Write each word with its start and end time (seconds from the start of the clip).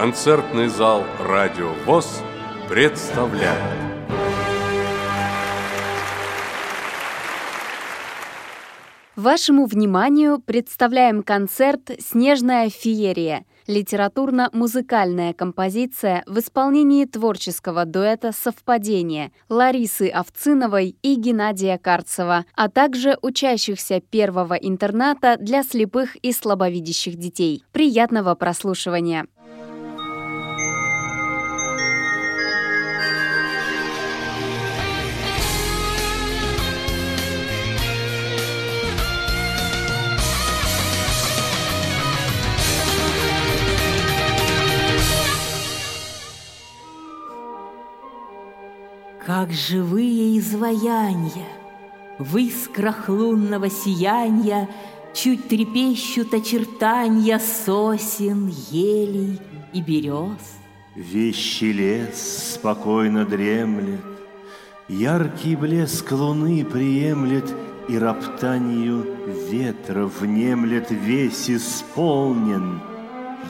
Концертный 0.00 0.68
зал 0.68 1.04
«Радио 1.18 1.74
ВОЗ» 1.84 2.22
представляет 2.70 3.60
Вашему 9.14 9.66
вниманию 9.66 10.40
представляем 10.40 11.22
концерт 11.22 11.90
«Снежная 11.98 12.70
феерия»— 12.70 13.44
литературно-музыкальная 13.66 15.34
композиция 15.34 16.24
в 16.26 16.38
исполнении 16.38 17.04
творческого 17.04 17.84
дуэта 17.84 18.32
«Совпадение» 18.32 19.32
Ларисы 19.50 20.08
Овциновой 20.08 20.96
и 21.02 21.14
Геннадия 21.16 21.76
Карцева, 21.76 22.46
а 22.54 22.70
также 22.70 23.18
учащихся 23.20 24.00
первого 24.00 24.54
интерната 24.54 25.36
для 25.36 25.62
слепых 25.62 26.16
и 26.16 26.32
слабовидящих 26.32 27.16
детей. 27.16 27.62
Приятного 27.72 28.34
прослушивания! 28.34 29.26
Как 49.40 49.54
живые 49.54 50.38
изваяния 50.38 51.48
В 52.18 52.36
искрах 52.36 53.08
лунного 53.08 53.70
сияния 53.70 54.68
Чуть 55.14 55.48
трепещут 55.48 56.34
очертания 56.34 57.38
Сосен, 57.38 58.52
елей 58.70 59.40
и 59.72 59.80
берез. 59.80 60.42
Вещий 60.94 61.72
лес 61.72 62.52
спокойно 62.52 63.24
дремлет, 63.24 64.04
Яркий 64.90 65.56
блеск 65.56 66.12
луны 66.12 66.62
приемлет 66.62 67.50
И 67.88 67.96
роптанию 67.96 69.06
ветра 69.50 70.04
внемлет 70.04 70.90
Весь 70.90 71.48
исполнен 71.48 72.82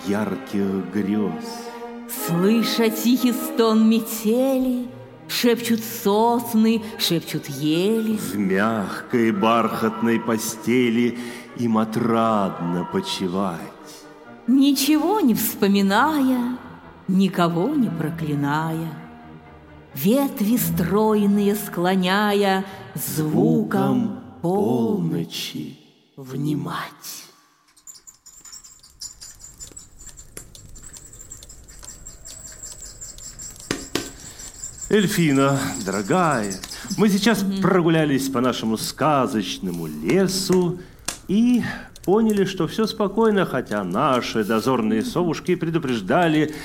ярких 0.06 0.92
грез. 0.94 1.44
Слыша 2.28 2.91
тихий 2.91 3.32
стон 3.32 3.91
метели— 3.91 4.86
Шепчут 5.31 5.81
сосны, 5.84 6.83
шепчут 6.98 7.47
ели. 7.48 8.17
В 8.17 8.36
мягкой 8.36 9.31
бархатной 9.31 10.19
постели 10.19 11.19
им 11.56 11.78
отрадно 11.78 12.89
почивать. 12.92 13.61
Ничего 14.48 15.20
не 15.20 15.34
вспоминая, 15.34 16.59
никого 17.06 17.69
не 17.69 17.89
проклиная, 17.89 18.92
Ветви 19.95 20.56
стройные 20.56 21.56
склоняя, 21.56 22.65
звуком 22.94 24.20
полночи 24.41 25.78
внимать. 26.17 27.19
Эльфина, 34.91 35.56
дорогая, 35.86 36.52
мы 36.98 37.08
сейчас 37.08 37.44
угу. 37.44 37.62
прогулялись 37.62 38.28
по 38.28 38.41
нашему 38.41 38.77
сказочному 38.77 39.86
лесу 39.86 40.80
и 41.28 41.62
поняли, 42.05 42.44
что 42.44 42.66
все 42.66 42.88
спокойно, 42.88 43.47
хотя 43.47 43.84
наши 43.84 44.42
дозорные 44.42 45.05
совушки 45.05 45.55
предупреждали 45.55 46.56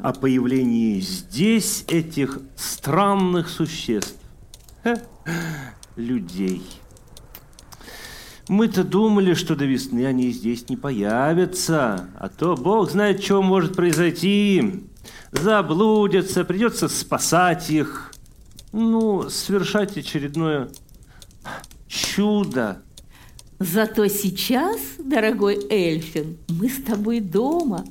о 0.00 0.12
появлении 0.12 1.00
здесь 1.00 1.84
этих 1.88 2.38
странных 2.54 3.48
существ. 3.48 4.14
людей. 5.96 6.62
Мы-то 8.48 8.84
думали, 8.84 9.34
что 9.34 9.56
до 9.56 9.64
весны 9.64 10.06
они 10.06 10.30
здесь 10.30 10.68
не 10.68 10.76
появятся, 10.76 12.08
а 12.16 12.28
то 12.28 12.54
Бог 12.54 12.92
знает, 12.92 13.24
что 13.24 13.42
может 13.42 13.74
произойти 13.74 14.84
заблудятся, 15.32 16.44
придется 16.44 16.88
спасать 16.88 17.70
их. 17.70 18.12
Ну, 18.72 19.28
совершать 19.28 19.96
очередное 19.96 20.70
чудо. 21.88 22.82
Зато 23.58 24.08
сейчас, 24.08 24.78
дорогой 24.98 25.66
Эльфин, 25.70 26.38
мы 26.48 26.68
с 26.68 26.82
тобой 26.82 27.20
дома, 27.20 27.84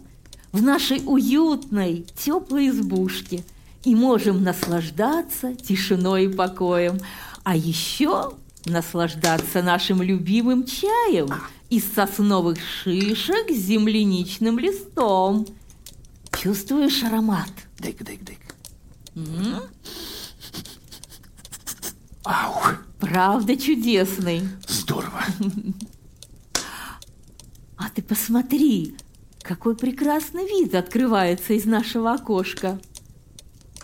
в 0.51 0.61
нашей 0.61 1.01
уютной, 1.05 2.05
теплой 2.17 2.69
избушке, 2.69 3.43
и 3.85 3.95
можем 3.95 4.43
наслаждаться 4.43 5.55
тишиной 5.55 6.25
и 6.25 6.33
покоем, 6.33 6.99
а 7.43 7.55
еще 7.55 8.33
наслаждаться 8.65 9.63
нашим 9.63 10.01
любимым 10.01 10.65
чаем 10.65 11.29
из 11.69 11.85
сосновых 11.93 12.57
шишек 12.59 13.49
с 13.49 13.55
земляничным 13.55 14.59
листом– 14.59 15.47
Чувствуешь 16.41 17.03
аромат? 17.03 17.51
Дык, 17.77 17.97
дык, 18.03 18.19
дык. 18.23 18.39
Ау! 22.23 22.55
Правда 22.99 23.55
чудесный. 23.55 24.41
Здорово. 24.67 25.23
А 27.77 27.89
ты 27.93 28.01
посмотри, 28.01 28.95
какой 29.43 29.75
прекрасный 29.75 30.47
вид 30.47 30.73
открывается 30.73 31.53
из 31.53 31.65
нашего 31.65 32.13
окошка. 32.13 32.81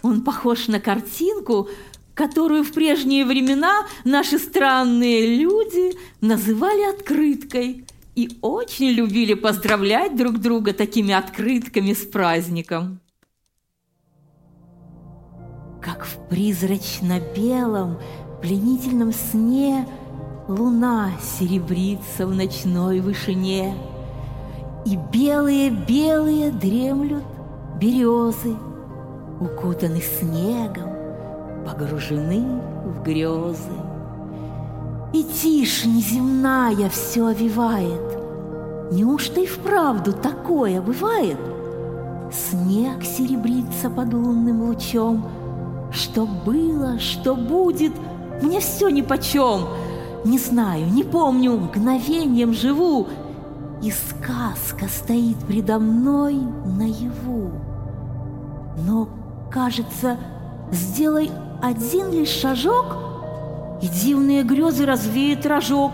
Он 0.01 0.23
похож 0.23 0.67
на 0.67 0.79
картинку, 0.79 1.69
которую 2.15 2.63
в 2.63 2.71
прежние 2.71 3.23
времена 3.23 3.85
наши 4.03 4.39
странные 4.39 5.37
люди 5.37 5.95
называли 6.21 6.89
открыткой– 6.89 7.85
и 8.17 8.39
очень 8.41 8.89
любили 8.89 9.35
поздравлять 9.35 10.17
друг 10.17 10.39
друга 10.39 10.73
такими 10.73 11.13
открытками 11.13 11.93
с 11.93 12.03
праздником. 12.03 12.99
Как 15.79 16.03
в 16.03 16.27
призрачно-белом 16.27 17.99
пленительном 18.41 19.13
сне 19.13 19.87
Луна 20.47 21.11
серебрится 21.21 22.25
в 22.25 22.33
ночной 22.33 23.01
вышине, 23.01 23.75
И 24.83 24.97
белые-белые 25.13 26.51
дремлют 26.51 27.23
березы, 27.79 28.55
Укутаны 29.39 30.01
снегом, 30.01 30.89
погружены 31.67 32.61
в 32.83 33.03
грезы. 33.03 33.86
И 35.13 35.23
тишь 35.23 35.85
неземная 35.85 36.89
все 36.89 37.27
овивает. 37.27 38.01
Неужто 38.91 39.39
и 39.39 39.45
вправду 39.45 40.11
такое 40.11 40.81
бывает? 40.81 41.37
Снег 42.31 43.03
серебрится 43.03 43.89
под 43.89 44.13
лунным 44.13 44.63
лучом. 44.63 45.25
Что 45.91 46.25
было, 46.25 46.99
что 46.99 47.35
будет, 47.35 47.93
мне 48.41 48.59
все 48.59 48.89
нипочем. 48.89 49.67
Не 50.25 50.37
знаю, 50.37 50.87
не 50.87 51.03
помню, 51.03 51.53
мгновением 51.53 52.53
живу, 52.53 53.07
И 53.81 53.91
сказка 53.91 54.87
стоит 54.89 55.37
предо 55.47 55.79
мной 55.79 56.35
наяву. 56.65 57.51
Но, 58.85 59.07
кажется, 59.51 60.17
сделай 60.71 61.31
один 61.61 62.11
лишь 62.11 62.29
шажок— 62.29 62.97
и 63.81 63.87
дивные 63.87 64.43
грезы 64.43 64.85
развеют 64.85 65.45
рожок, 65.45 65.91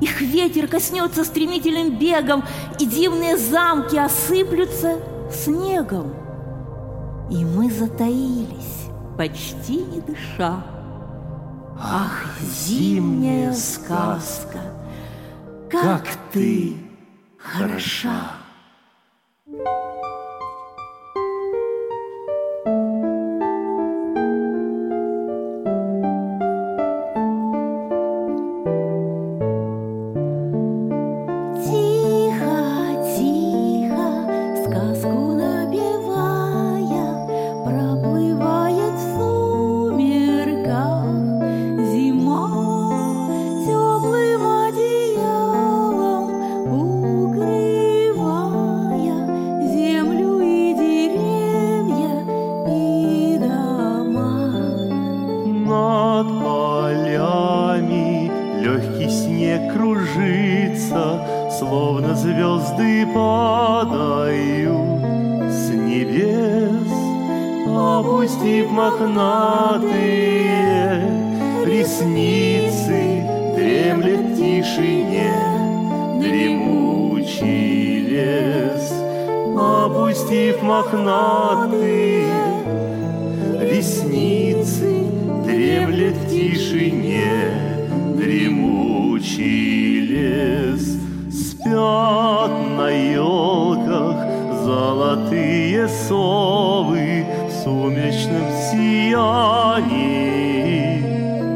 Их 0.00 0.20
ветер 0.20 0.68
коснется 0.68 1.24
стремительным 1.24 1.98
бегом, 1.98 2.44
И 2.78 2.86
дивные 2.86 3.36
замки 3.36 3.96
осыплются 3.96 4.98
снегом. 5.32 6.14
И 7.30 7.44
мы 7.44 7.70
затаились, 7.70 8.86
почти 9.16 9.78
не 9.78 10.00
дыша. 10.00 10.62
Ах, 11.78 12.24
зимняя 12.40 13.52
сказка, 13.52 14.60
как 15.70 16.06
ты 16.32 16.76
хороша! 17.38 18.35
Золотые 94.66 95.86
совы 95.86 97.24
В 97.48 97.52
сумеречном 97.62 98.50
сиянии 98.68 99.86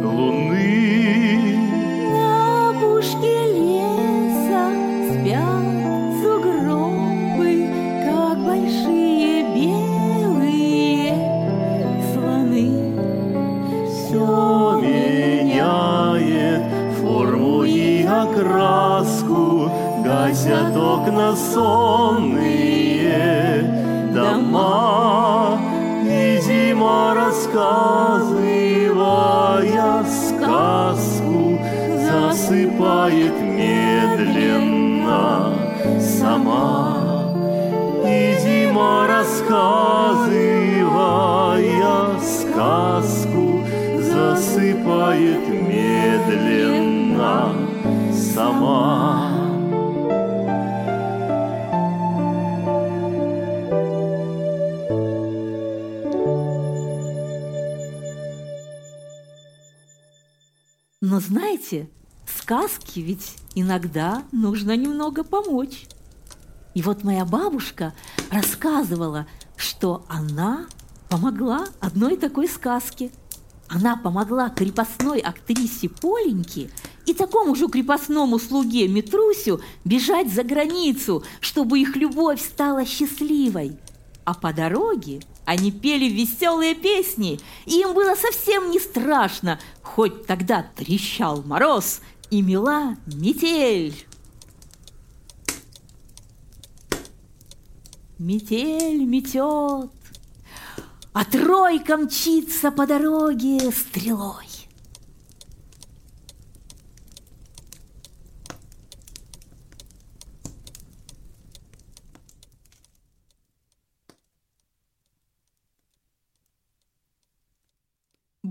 луны. 0.04 1.56
На 2.14 2.70
опушке 2.70 3.36
леса 3.56 4.64
спят 5.10 5.66
сугробы, 6.22 7.52
как 8.06 8.36
большие 8.46 9.36
белые 9.56 11.10
слоны. 12.12 12.68
Все 13.88 14.30
меняет 14.80 16.62
форму 17.00 17.56
и 17.64 18.04
окраску, 18.04 19.68
Гасят 20.04 20.76
окна 20.76 21.30
сонные 21.34 22.29
Знаете, 61.20 61.90
сказки 62.26 63.00
ведь 63.00 63.36
иногда 63.54 64.22
нужно 64.32 64.74
немного 64.74 65.22
помочь. 65.22 65.84
И 66.74 66.80
вот 66.80 67.04
моя 67.04 67.26
бабушка 67.26 67.92
рассказывала, 68.30 69.26
что 69.54 70.06
она 70.08 70.66
помогла 71.10 71.66
одной 71.78 72.16
такой 72.16 72.48
сказке. 72.48 73.10
Она 73.68 73.96
помогла 73.96 74.48
крепостной 74.48 75.18
актрисе 75.18 75.90
Поленьке 75.90 76.70
и 77.04 77.12
такому 77.12 77.54
же 77.54 77.68
крепостному 77.68 78.38
слуге 78.38 78.88
Митрусю 78.88 79.60
бежать 79.84 80.32
за 80.32 80.42
границу, 80.42 81.22
чтобы 81.40 81.80
их 81.80 81.96
любовь 81.96 82.40
стала 82.40 82.86
счастливой. 82.86 83.78
А 84.24 84.32
по 84.32 84.54
дороге 84.54 85.20
они 85.44 85.72
пели 85.72 86.08
веселые 86.08 86.74
песни, 86.74 87.40
и 87.66 87.80
им 87.80 87.94
было 87.94 88.14
совсем 88.14 88.70
не 88.70 88.78
страшно, 88.78 89.58
хоть 89.82 90.26
тогда 90.26 90.62
трещал 90.76 91.42
мороз 91.42 92.00
и 92.30 92.42
мела 92.42 92.96
метель. 93.06 94.06
Метель 98.18 99.04
метет, 99.04 99.90
а 101.12 101.24
тройка 101.24 101.96
мчится 101.96 102.70
по 102.70 102.86
дороге 102.86 103.72
стрелой. 103.72 104.49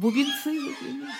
Бубенцы 0.10 0.50
выглянули. 0.50 1.12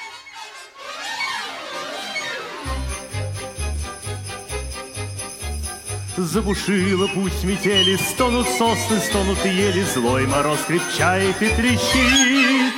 Забушила 6.18 7.08
пусть 7.14 7.44
метели, 7.44 7.98
стонут 7.98 8.48
сосны, 8.48 9.00
стонут 9.00 9.46
ели, 9.46 9.84
Злой 9.84 10.26
мороз 10.26 10.58
крепчает 10.66 11.40
и 11.40 11.50
трещит. 11.50 12.74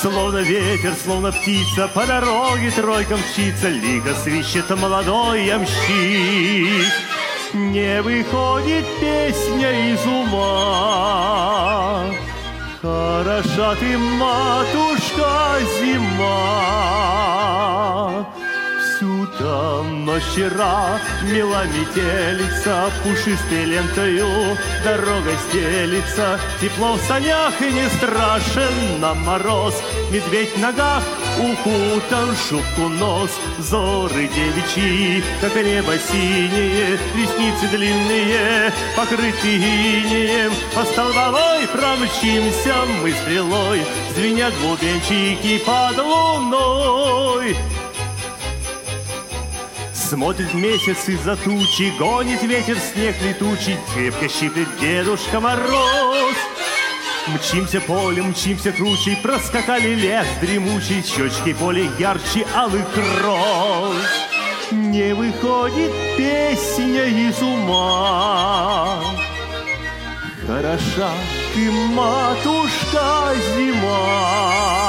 Словно 0.00 0.38
ветер, 0.38 0.94
словно 1.04 1.30
птица, 1.30 1.88
по 1.88 2.06
дороге 2.06 2.70
тройка 2.70 3.18
мчится, 3.18 3.68
Лиго 3.68 4.14
свищет 4.14 4.70
молодой 4.70 5.44
ямщик. 5.44 6.90
Не 7.52 8.00
выходит 8.00 8.86
песня 8.98 9.92
из 9.92 10.06
ума, 10.06 12.06
Хороша 12.88 13.74
ты, 13.74 13.98
матушка, 13.98 15.58
зима. 15.78 16.24
Всю 18.80 19.26
там 19.38 20.06
ночь 20.06 20.22
вчера 20.32 20.98
мела 21.24 21.64
метелица, 21.66 22.90
Пушистой 23.04 23.64
лентою 23.66 24.56
дорога 24.82 25.32
стелится, 25.48 26.40
Тепло 26.62 26.94
в 26.94 27.00
санях 27.02 27.60
и 27.60 27.70
не 27.70 27.88
страшен 27.90 29.00
нам 29.00 29.18
мороз, 29.22 29.74
Медведь 30.10 30.56
в 30.56 30.58
ногах 30.58 31.02
укутан 31.38 32.34
в 32.34 32.48
шубку 32.48 32.88
нос, 32.88 33.30
Зоры 33.58 34.28
девичьи, 34.28 35.22
как 35.40 35.54
небо 35.54 35.94
синее, 35.98 36.98
Ресницы 37.16 37.68
длинные, 37.70 38.72
покрыты 38.96 39.56
инеем, 39.56 40.52
По 40.74 40.84
столбовой 40.84 41.66
промчимся 41.68 42.74
мы 43.02 43.12
стрелой, 43.12 43.82
Звенят 44.14 44.54
бубенчики 44.62 45.58
под 45.64 45.98
луной. 45.98 47.56
Смотрит 49.92 50.54
месяц 50.54 51.06
из-за 51.08 51.36
тучи, 51.36 51.92
Гонит 51.98 52.42
ветер 52.42 52.78
снег 52.78 53.14
летучий, 53.22 53.76
Крепко 53.94 54.28
щиплет 54.28 54.68
Дедушка 54.80 55.38
Мороз. 55.38 56.34
Мчимся 57.34 57.80
полем, 57.80 58.30
мчимся 58.30 58.72
кручей, 58.72 59.16
Проскакали 59.22 59.94
лес 59.94 60.26
дремучий, 60.40 61.02
Щечки 61.02 61.52
поле 61.52 61.90
ярче 61.98 62.46
алых 62.54 62.88
роз. 63.22 63.96
Не 64.70 65.14
выходит 65.14 65.92
песня 66.16 67.04
из 67.04 67.40
ума. 67.42 69.00
Хороша 70.46 71.10
ты, 71.54 71.70
матушка, 71.70 73.34
зима. 73.56 74.88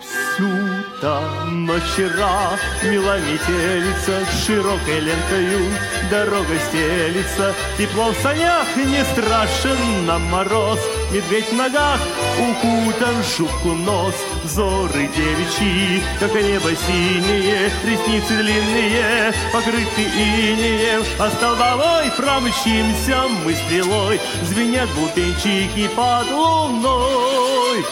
Всю 0.00 0.67
там 1.00 1.70
вчера 1.80 2.58
мила 2.84 3.18
метелица 3.20 4.24
Широкой 4.44 5.00
лентою 5.00 5.70
дорога 6.10 6.58
стелится. 6.68 7.54
Тепло 7.76 8.10
в 8.12 8.16
санях 8.22 8.66
не 8.76 9.04
страшен 9.04 10.06
нам 10.06 10.22
мороз. 10.24 10.78
Медведь 11.12 11.50
в 11.50 11.54
ногах 11.54 12.00
укутан 12.38 13.22
шубку 13.24 13.70
нос. 13.70 14.14
Зоры 14.44 15.08
девичьи, 15.16 16.02
как 16.20 16.34
небо 16.34 16.70
синее 16.74 17.70
Ресницы 17.84 18.36
длинные, 18.38 19.32
покрыты 19.52 20.02
инеем. 20.02 21.04
А 21.18 21.30
столбовой 21.30 22.10
промчимся 22.16 23.22
мы 23.44 23.54
стрелой 23.54 24.20
Звенят 24.42 24.88
бубенчики 24.90 25.88
под 25.94 26.30
луной 26.30 27.84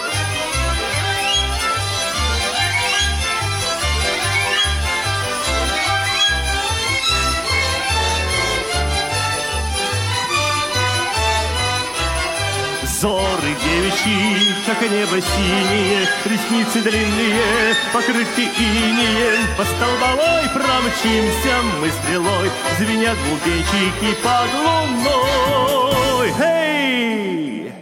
Зоры 13.00 13.46
Глазы 13.46 13.60
девичьи, 13.62 14.54
как 14.66 14.80
небо 14.82 15.20
синие, 15.20 16.08
Ресницы 16.24 16.82
длинные, 16.82 17.74
покрыты 17.92 18.42
инеем. 18.42 19.46
По 19.56 19.64
столбовой 19.64 20.48
промчимся 20.52 21.62
мы 21.80 21.88
стрелой, 21.90 22.50
Звенят 22.78 23.16
бубенчики 23.18 24.14
под 24.22 24.50
луной. 24.64 26.32
Эй! 26.40 27.72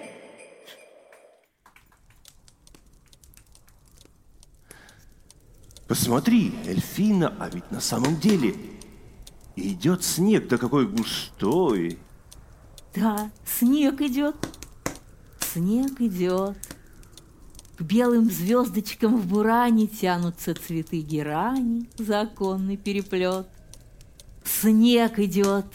Посмотри, 5.88 6.54
Эльфина, 6.66 7.34
а 7.38 7.48
ведь 7.48 7.70
на 7.70 7.80
самом 7.80 8.18
деле 8.18 8.54
идет 9.56 10.04
снег, 10.04 10.48
да 10.48 10.58
какой 10.58 10.86
густой. 10.86 11.98
Да, 12.94 13.30
снег 13.44 14.00
идет, 14.02 14.36
снег 15.54 16.00
идет. 16.00 16.56
К 17.78 17.82
белым 17.82 18.30
звездочкам 18.30 19.16
в 19.16 19.26
буране 19.26 19.86
тянутся 19.86 20.54
цветы 20.54 21.00
герани, 21.00 21.88
законный 21.96 22.76
переплет. 22.76 23.46
Снег 24.44 25.18
идет, 25.18 25.66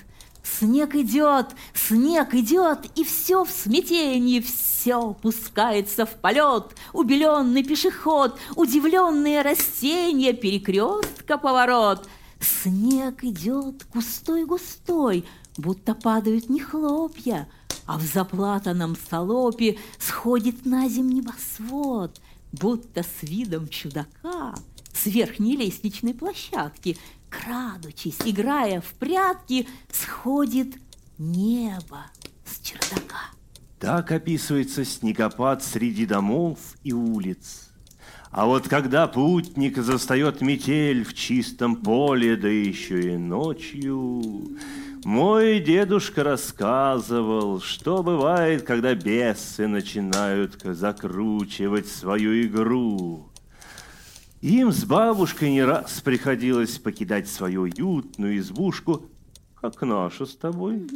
снег 0.43 0.95
идет, 0.95 1.47
снег 1.73 2.33
идет, 2.33 2.79
и 2.95 3.03
все 3.03 3.43
в 3.43 3.49
смятении, 3.49 4.39
все 4.39 5.13
пускается 5.13 6.05
в 6.05 6.13
полет. 6.15 6.75
Убеленный 6.93 7.63
пешеход, 7.63 8.37
удивленные 8.55 9.41
растения, 9.41 10.33
перекрестка 10.33 11.37
поворот. 11.37 12.07
Снег 12.39 13.23
идет 13.23 13.85
густой-густой, 13.93 15.25
будто 15.57 15.95
падают 15.95 16.49
не 16.49 16.61
хлопья, 16.61 17.49
а 17.89 17.97
в 17.97 18.03
заплатанном 18.03 18.95
солопе 19.09 19.79
сходит 19.97 20.63
на 20.63 20.87
зем 20.87 21.09
небосвод, 21.09 22.21
будто 22.51 23.01
с 23.01 23.23
видом 23.23 23.67
чудака 23.67 24.53
с 24.93 25.07
верхней 25.07 25.57
лестничной 25.57 26.13
площадки, 26.13 26.99
крадучись, 27.31 28.19
играя 28.25 28.81
в 28.81 28.93
прятки, 28.93 29.67
сходит 29.91 30.75
небо 31.17 32.05
с 32.45 32.59
чердака. 32.59 33.31
Так 33.79 34.11
описывается 34.11 34.85
снегопад 34.85 35.63
среди 35.63 36.05
домов 36.05 36.59
и 36.83 36.93
улиц. 36.93 37.71
А 38.29 38.45
вот 38.45 38.67
когда 38.67 39.07
путник 39.07 39.77
застает 39.77 40.41
метель 40.41 41.03
в 41.03 41.15
чистом 41.15 41.77
поле, 41.77 42.35
да 42.35 42.49
еще 42.49 43.15
и 43.15 43.17
ночью, 43.17 44.21
мой 45.05 45.59
дедушка 45.59 46.23
рассказывал, 46.23 47.61
что 47.61 48.03
бывает, 48.03 48.63
когда 48.63 48.93
бесы 48.95 49.67
начинают 49.67 50.61
закручивать 50.63 51.87
свою 51.87 52.41
игру. 52.45 53.29
Им 54.41 54.71
с 54.71 54.85
бабушкой 54.85 55.51
не 55.51 55.63
раз 55.63 56.01
приходилось 56.01 56.79
покидать 56.79 57.27
свою 57.27 57.61
уютную 57.63 58.37
избушку, 58.37 59.09
как 59.55 59.81
наша 59.81 60.25
с 60.25 60.35
тобой, 60.35 60.87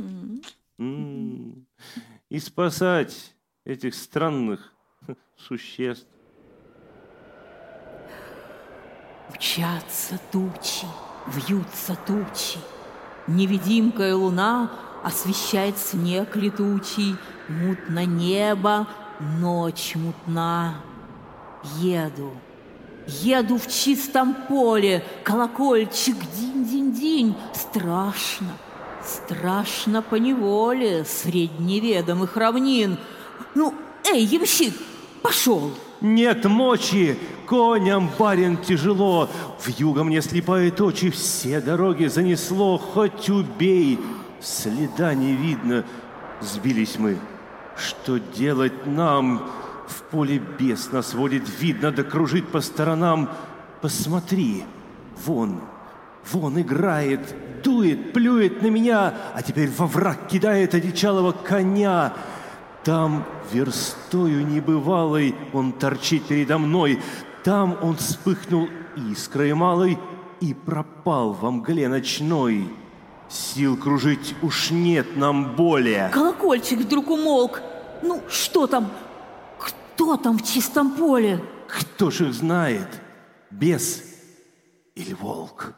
mm-hmm. 0.77 1.63
и 2.29 2.39
спасать 2.39 3.36
этих 3.65 3.95
странных 3.95 4.74
существ. 5.38 6.07
Мчатся 9.29 10.19
тучи, 10.31 10.88
вьются 11.27 11.98
тучи. 12.05 12.60
Невидимкая 13.27 14.15
луна 14.15 14.72
освещает 15.03 15.77
снег 15.77 16.36
летучий, 16.36 17.15
Мутно 17.48 18.06
небо, 18.06 18.88
ночь 19.20 19.96
мутна. 19.96 20.75
Еду, 21.80 22.32
еду 23.08 23.58
в 23.58 23.68
чистом 23.68 24.34
поле, 24.34 25.06
Колокольчик 25.24 26.15
динь-динь-динь, 26.38 27.36
Страшно, 27.53 28.51
страшно 29.06 30.01
по 30.01 30.15
неволе 30.15 31.06
Средь 31.06 31.60
неведомых 31.60 32.36
равнин. 32.38 32.98
Ну, 33.56 33.74
эй, 34.12 34.24
ямщик, 34.24 34.74
пошел! 35.22 35.72
Нет 36.03 36.43
мочи, 36.43 37.17
коням, 37.48 38.12
барин, 38.19 38.57
тяжело. 38.57 39.29
В 39.57 39.69
юго 39.69 40.03
мне 40.03 40.22
слепают 40.22 40.81
очи, 40.81 41.10
все 41.10 41.62
дороги 41.62 42.07
занесло, 42.07 42.77
хоть 42.77 43.29
убей. 43.29 43.98
Следа 44.41 45.13
не 45.13 45.33
видно, 45.33 45.86
сбились 46.41 47.00
мы. 47.00 47.17
Что 47.77 48.17
делать 48.17 48.86
нам? 48.86 49.50
В 49.88 50.01
поле 50.12 50.39
бес 50.60 50.91
нас 50.91 51.13
водит, 51.13 51.43
видно, 51.62 51.89
да 51.93 52.03
кружит 52.03 52.50
по 52.50 52.60
сторонам. 52.60 53.29
Посмотри, 53.81 54.65
вон, 55.25 55.62
вон 56.33 56.60
играет, 56.60 57.33
дует, 57.63 58.12
плюет 58.12 58.62
на 58.62 58.67
меня, 58.67 59.13
а 59.33 59.41
теперь 59.41 59.69
во 59.69 59.88
враг 59.88 60.27
кидает 60.27 60.75
одичалого 60.75 61.31
коня. 61.31 62.13
Там 62.83 63.25
верстою 63.51 64.45
небывалой 64.45 65.35
он 65.53 65.71
торчит 65.71 66.25
передо 66.27 66.57
мной, 66.57 66.99
Там 67.43 67.77
он 67.81 67.97
вспыхнул 67.97 68.69
искрой 69.11 69.53
малой 69.53 69.97
и 70.39 70.53
пропал 70.53 71.33
во 71.33 71.51
мгле 71.51 71.87
ночной. 71.87 72.69
Сил 73.29 73.77
кружить 73.77 74.35
уж 74.41 74.71
нет 74.71 75.17
нам 75.17 75.55
более. 75.55 76.09
Колокольчик 76.09 76.79
вдруг 76.79 77.09
умолк. 77.09 77.61
Ну, 78.01 78.21
что 78.29 78.67
там? 78.67 78.91
Кто 79.57 80.17
там 80.17 80.37
в 80.37 80.43
чистом 80.43 80.91
поле? 80.91 81.43
Кто 81.67 82.11
ж 82.11 82.21
их 82.21 82.33
знает? 82.33 82.87
Бес 83.49 84.03
или 84.95 85.13
волк? 85.13 85.73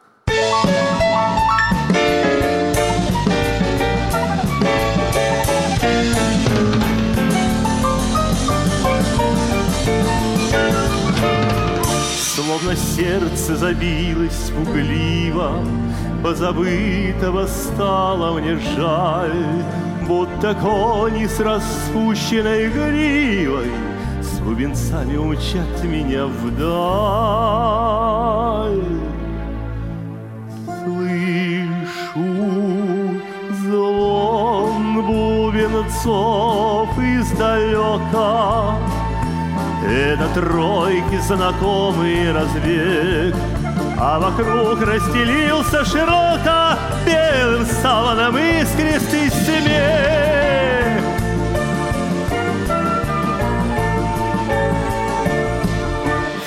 Словно 12.66 12.82
сердце 12.82 13.56
забилось 13.56 14.50
пугливо, 14.50 15.52
Позабытого 16.20 17.46
стало 17.46 18.40
мне 18.40 18.58
жаль, 18.76 19.62
Будто 20.08 20.52
кони 20.54 21.26
с 21.26 21.38
распущенной 21.38 22.68
гривой 22.68 23.70
С 24.20 24.40
бубенцами 24.40 25.16
умчат 25.16 25.84
меня 25.84 26.26
вдаль. 26.26 26.66
Слышу 30.82 32.24
звон 33.62 35.06
бубенцов 35.06 36.88
издалека, 36.98 38.74
это 39.88 40.28
тройки 40.34 41.18
знакомый 41.20 42.32
разбег, 42.32 43.34
А 43.98 44.18
вокруг 44.18 44.82
расстелился 44.82 45.84
широко 45.84 46.78
Белым 47.06 47.64
саваном 47.66 48.36
искристый 48.36 49.30
смех. 49.30 51.02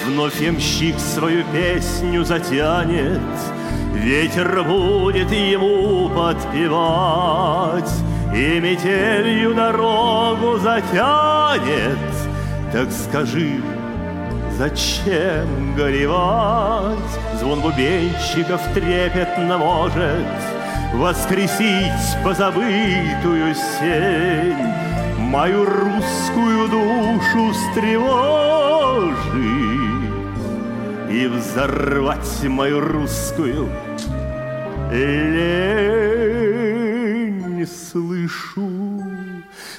Вновь 0.06 0.42
ямщик 0.42 1.00
свою 1.00 1.44
песню 1.46 2.26
затянет, 2.26 3.22
Ветер 3.94 4.64
будет 4.64 5.32
ему 5.32 6.10
подпевать, 6.10 7.92
И 8.36 8.60
метелью 8.60 9.56
дорогу 9.56 10.58
затянет— 10.58 11.98
так 12.72 12.92
скажи, 12.92 13.62
зачем 14.58 15.76
горевать? 15.76 16.98
Звон 17.40 17.62
бубенщиков 17.62 18.62
трепетно 18.74 19.58
может 19.58 20.26
Воскресить 20.94 22.24
позабытую 22.24 23.56
сень, 23.56 24.56
Мою 25.18 25.66
русскую 25.66 26.68
душу 26.68 27.52
встревожить 27.54 28.10
И 31.10 31.28
взорвать 31.28 32.44
мою 32.44 32.80
русскую 32.82 33.70
лень 34.92 36.30
слышу 37.68 38.70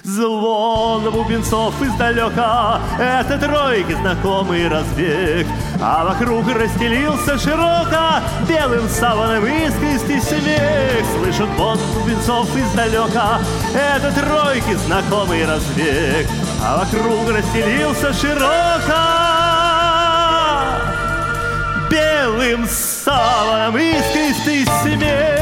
Звон 0.02 1.10
бубенцов 1.10 1.74
издалека. 1.82 2.80
Это 2.98 3.38
тройки 3.38 3.92
знакомый 3.92 4.68
разбег. 4.68 5.46
А 5.80 6.04
вокруг 6.04 6.46
расстелился 6.48 7.38
широко 7.38 8.20
Белым 8.48 8.88
саваном 8.88 9.44
искристый 9.46 10.20
смех. 10.20 11.04
Слышен 11.16 11.48
звон 11.56 11.78
бубенцов 11.94 12.48
издалека. 12.56 13.40
Это 13.74 14.12
тройки 14.12 14.74
знакомый 14.86 15.44
разбег. 15.46 16.26
А 16.64 16.78
вокруг 16.78 17.30
расстелился 17.30 18.12
широко 18.12 19.30
белым 21.90 22.66
саваном 22.68 23.76
искристый 23.76 24.64
смех. 24.82 25.39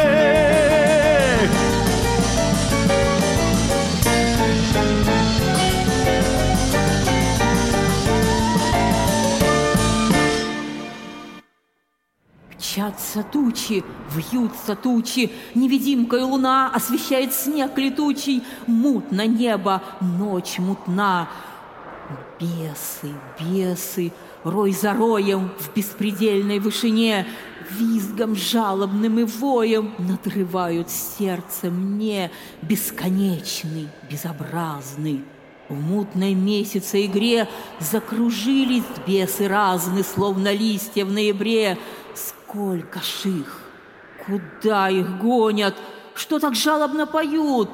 Мчатся 12.88 13.22
тучи, 13.22 13.84
вьются 14.10 14.74
тучи, 14.74 15.30
Невидимкой 15.54 16.22
луна 16.22 16.70
освещает 16.72 17.34
снег 17.34 17.76
летучий, 17.76 18.42
Мутно 18.66 19.26
небо, 19.26 19.82
ночь 20.00 20.58
мутна. 20.58 21.28
Бесы, 22.40 23.12
бесы, 23.38 24.12
рой 24.42 24.72
за 24.72 24.94
роем 24.94 25.50
В 25.58 25.74
беспредельной 25.74 26.60
вышине, 26.60 27.26
Визгом 27.70 28.34
жалобным 28.34 29.18
и 29.18 29.24
воем 29.24 29.92
Надрывают 29.98 30.88
сердце 30.90 31.70
мне. 31.70 32.30
Бесконечный, 32.62 33.88
безобразный. 34.10 35.24
В 35.68 35.74
мутной 35.74 36.32
месяце 36.32 37.04
игре 37.04 37.48
Закружились 37.80 38.84
бесы 39.06 39.46
разные, 39.46 40.04
Словно 40.04 40.50
листья 40.52 41.04
в 41.04 41.12
ноябре, 41.12 41.76
Сколько 42.48 43.00
ж 43.00 43.26
их! 43.26 43.60
Куда 44.24 44.88
их 44.88 45.18
гонят? 45.18 45.74
Что 46.14 46.38
так 46.38 46.54
жалобно 46.54 47.06
поют? 47.06 47.68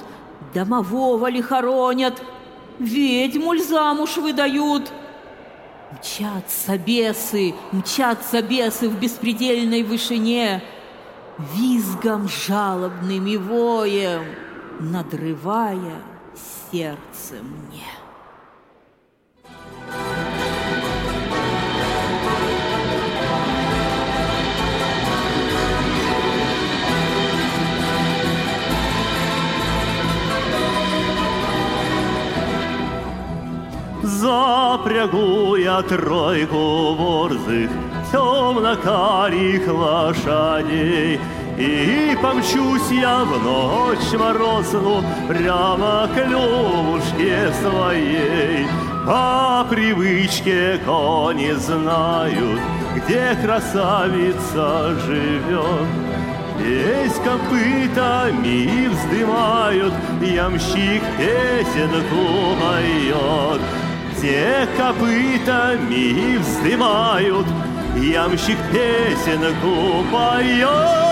Домового 0.52 1.28
ли 1.28 1.40
хоронят? 1.42 2.20
Ведьму 2.80 3.52
ль 3.52 3.62
замуж 3.62 4.16
выдают? 4.16 4.92
Мчатся 5.92 6.76
бесы, 6.76 7.54
мчатся 7.70 8.42
бесы 8.42 8.88
в 8.88 8.98
беспредельной 8.98 9.84
вышине, 9.84 10.62
Визгом 11.54 12.28
жалобным 12.28 13.26
и 13.26 13.36
воем, 13.36 14.24
надрывая 14.80 16.02
сердце 16.72 17.34
мне. 17.42 17.93
Запрягу 34.04 35.56
я 35.56 35.80
тройку 35.80 36.94
борзых 36.94 37.70
темно-карих 38.12 39.66
лошадей 39.66 41.18
И 41.56 42.14
помчусь 42.20 42.90
я 42.90 43.24
в 43.24 43.42
ночь 43.42 44.12
морозну 44.12 45.02
прямо 45.26 46.06
к 46.14 46.18
Левушке 46.18 47.50
своей 47.62 48.66
По 49.06 49.66
привычке 49.70 50.78
кони 50.84 51.52
знают, 51.52 52.60
где 52.96 53.34
красавица 53.42 54.96
живет 55.06 55.88
Весь 56.58 57.14
копытами 57.24 58.86
вздымают, 58.88 59.94
ямщик 60.20 61.02
песенку 61.18 62.54
поет. 62.60 63.83
Все 64.24 64.66
копытами 64.78 66.38
вздымают, 66.38 67.46
ямщик 67.94 68.56
песенку 68.72 70.02
поет. 70.10 71.04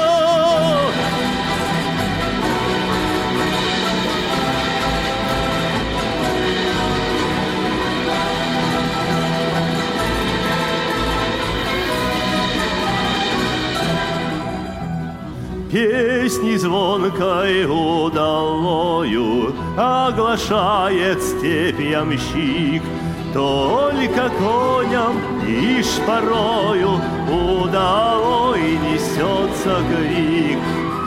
Песни 15.71 16.57
звонкой 16.57 17.65
удалою 17.67 19.55
Оглашает 19.77 21.23
степь 21.23 21.81
ямщик 21.81 22.83
Только 23.33 24.29
коням 24.29 25.45
лишь 25.47 25.99
порою 26.07 27.01
Удалой 27.31 28.79
несется 28.79 29.79
крик 29.89 30.59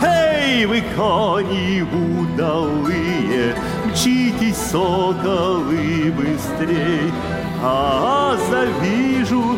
Эй, 0.01 0.65
вы 0.65 0.83
кони 0.95 1.81
удалые 1.81 3.55
Мчитесь, 3.85 4.57
соколы, 4.57 6.11
быстрей 6.17 7.11
А 7.61 8.35
завижу 8.49 9.57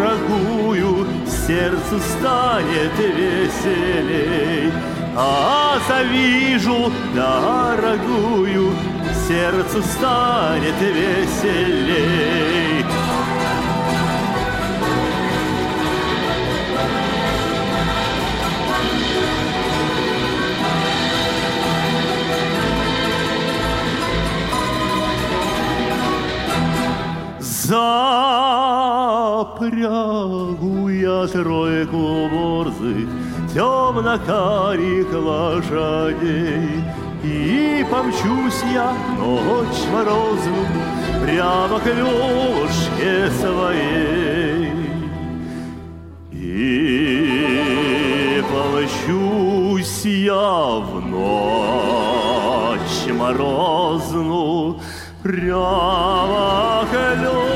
дорогую 0.00 1.06
сердцу 1.46 2.00
станет 2.00 2.92
веселей. 2.98 4.72
А 5.16 5.78
завижу 5.88 6.92
дорогую, 7.14 8.72
сердцу 9.30 9.80
станет 9.82 10.74
веселей. 10.80 12.20
Запрягу 27.70 28.18
я 30.88 31.26
тройку 31.28 32.28
борзых, 32.32 33.08
темно-карих 33.54 35.12
лошадей, 35.12 36.82
И 37.22 37.84
помчусь 37.90 38.62
я 38.72 38.94
ночь 39.18 39.84
морозную 39.92 40.66
прямо 41.22 41.78
к 41.78 41.86
Лёшке 41.86 43.30
своей. 43.30 44.72
И 46.32 48.42
помчусь 48.50 50.06
я 50.06 50.80
в 50.80 51.00
ночь 51.06 53.06
морозную 53.12 54.80
прямо 55.22 56.86
к 56.90 56.94
Лёшке 57.22 57.49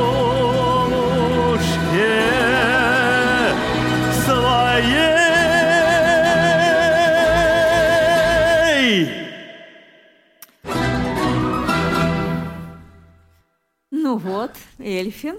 Эльфин, 15.14 15.37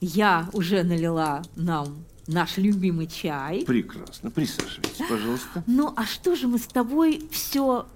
я 0.00 0.48
уже 0.52 0.82
налила 0.82 1.42
нам 1.54 2.04
наш 2.26 2.56
любимый 2.56 3.06
чай. 3.06 3.64
Прекрасно. 3.64 4.30
Присаживайтесь, 4.30 5.06
пожалуйста. 5.08 5.62
Ну, 5.66 5.94
а 5.96 6.04
что 6.04 6.34
же 6.34 6.48
мы 6.48 6.58
с 6.58 6.66
тобой 6.66 7.22
все 7.30 7.86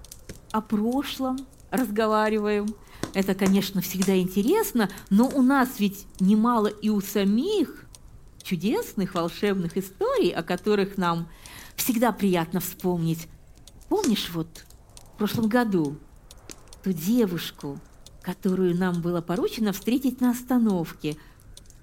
о 0.51 0.61
прошлом 0.61 1.45
разговариваем? 1.71 2.73
Это, 3.13 3.35
конечно, 3.35 3.81
всегда 3.81 4.17
интересно, 4.17 4.89
но 5.09 5.27
у 5.27 5.41
нас 5.41 5.79
ведь 5.79 6.07
немало 6.21 6.67
и 6.67 6.89
у 6.89 7.01
самих 7.01 7.85
чудесных, 8.41 9.15
волшебных 9.15 9.77
историй, 9.77 10.31
о 10.31 10.41
которых 10.41 10.97
нам 10.97 11.27
всегда 11.75 12.13
приятно 12.13 12.61
вспомнить. 12.61 13.27
Помнишь 13.89 14.31
вот 14.33 14.65
в 15.13 15.17
прошлом 15.17 15.49
году 15.49 15.97
ту 16.81 16.93
девушку, 16.93 17.79
которую 18.23 18.75
нам 18.75 19.01
было 19.01 19.21
поручено 19.21 19.73
встретить 19.73 20.21
на 20.21 20.31
остановке? 20.31 21.17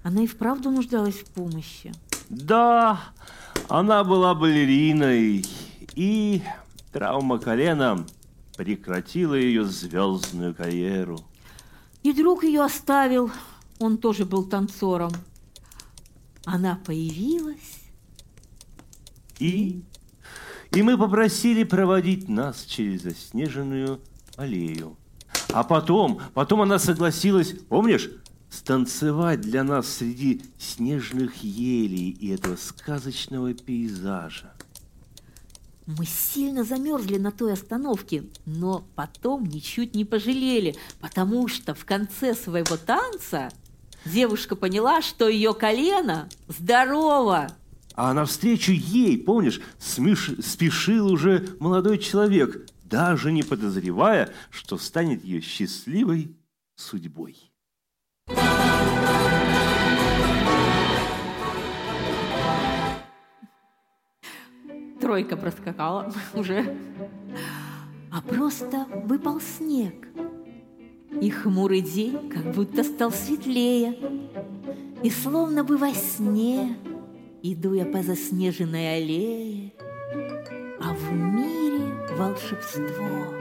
Она 0.03 0.23
и 0.23 0.27
вправду 0.27 0.71
нуждалась 0.71 1.15
в 1.15 1.25
помощи. 1.25 1.93
Да, 2.29 2.99
она 3.69 4.03
была 4.03 4.33
балериной, 4.35 5.45
и 5.95 6.41
травма 6.91 7.39
колена 7.39 8.05
прекратила 8.57 9.35
ее 9.35 9.63
звездную 9.65 10.53
карьеру. 10.55 11.19
И 12.03 12.13
друг 12.13 12.43
ее 12.43 12.63
оставил, 12.63 13.31
он 13.79 13.97
тоже 13.97 14.25
был 14.25 14.43
танцором. 14.43 15.11
Она 16.45 16.79
появилась, 16.83 17.81
И, 19.41 19.83
и 20.71 20.83
мы 20.83 20.97
попросили 20.97 21.63
проводить 21.63 22.29
нас 22.29 22.63
через 22.63 23.01
заснеженную 23.01 23.99
аллею. 24.37 24.97
А 25.53 25.63
потом, 25.63 26.21
потом 26.33 26.61
она 26.61 26.79
согласилась, 26.79 27.53
помнишь, 27.69 28.09
станцевать 28.49 29.41
для 29.41 29.63
нас 29.63 29.87
среди 29.87 30.43
снежных 30.57 31.43
елей 31.43 32.09
и 32.09 32.33
этого 32.33 32.55
сказочного 32.55 33.53
пейзажа. 33.53 34.53
Мы 35.87 36.05
сильно 36.05 36.63
замерзли 36.63 37.17
на 37.17 37.31
той 37.31 37.53
остановке, 37.53 38.23
но 38.45 38.85
потом 38.95 39.45
ничуть 39.45 39.95
не 39.95 40.05
пожалели, 40.05 40.75
потому 40.99 41.47
что 41.47 41.73
в 41.73 41.85
конце 41.85 42.33
своего 42.33 42.77
танца 42.77 43.49
девушка 44.05 44.55
поняла, 44.55 45.01
что 45.01 45.27
ее 45.27 45.53
колено 45.53 46.29
здорово. 46.47 47.51
А 47.95 48.13
навстречу 48.13 48.71
ей, 48.71 49.17
помнишь, 49.17 49.59
смеш... 49.79 50.31
спешил 50.43 51.07
уже 51.07 51.49
молодой 51.59 51.97
человек, 51.97 52.67
даже 52.91 53.31
не 53.31 53.41
подозревая, 53.41 54.29
что 54.51 54.77
станет 54.77 55.23
ее 55.23 55.39
счастливой 55.39 56.35
судьбой. 56.75 57.37
Тройка 64.99 65.37
проскакала 65.37 66.13
уже. 66.33 66.77
А 68.11 68.21
просто 68.21 68.85
выпал 69.05 69.39
снег. 69.39 70.07
И 71.21 71.29
хмурый 71.29 71.81
день 71.81 72.29
как 72.29 72.53
будто 72.53 72.83
стал 72.83 73.11
светлее. 73.11 73.97
И 75.01 75.09
словно 75.09 75.63
бы 75.63 75.77
во 75.77 75.91
сне 75.93 76.77
Иду 77.43 77.73
я 77.73 77.85
по 77.85 78.03
заснеженной 78.03 78.97
аллее, 78.97 79.73
А 80.79 80.93
в 80.93 81.11
мире 81.11 81.50
волшебство. 82.17 83.33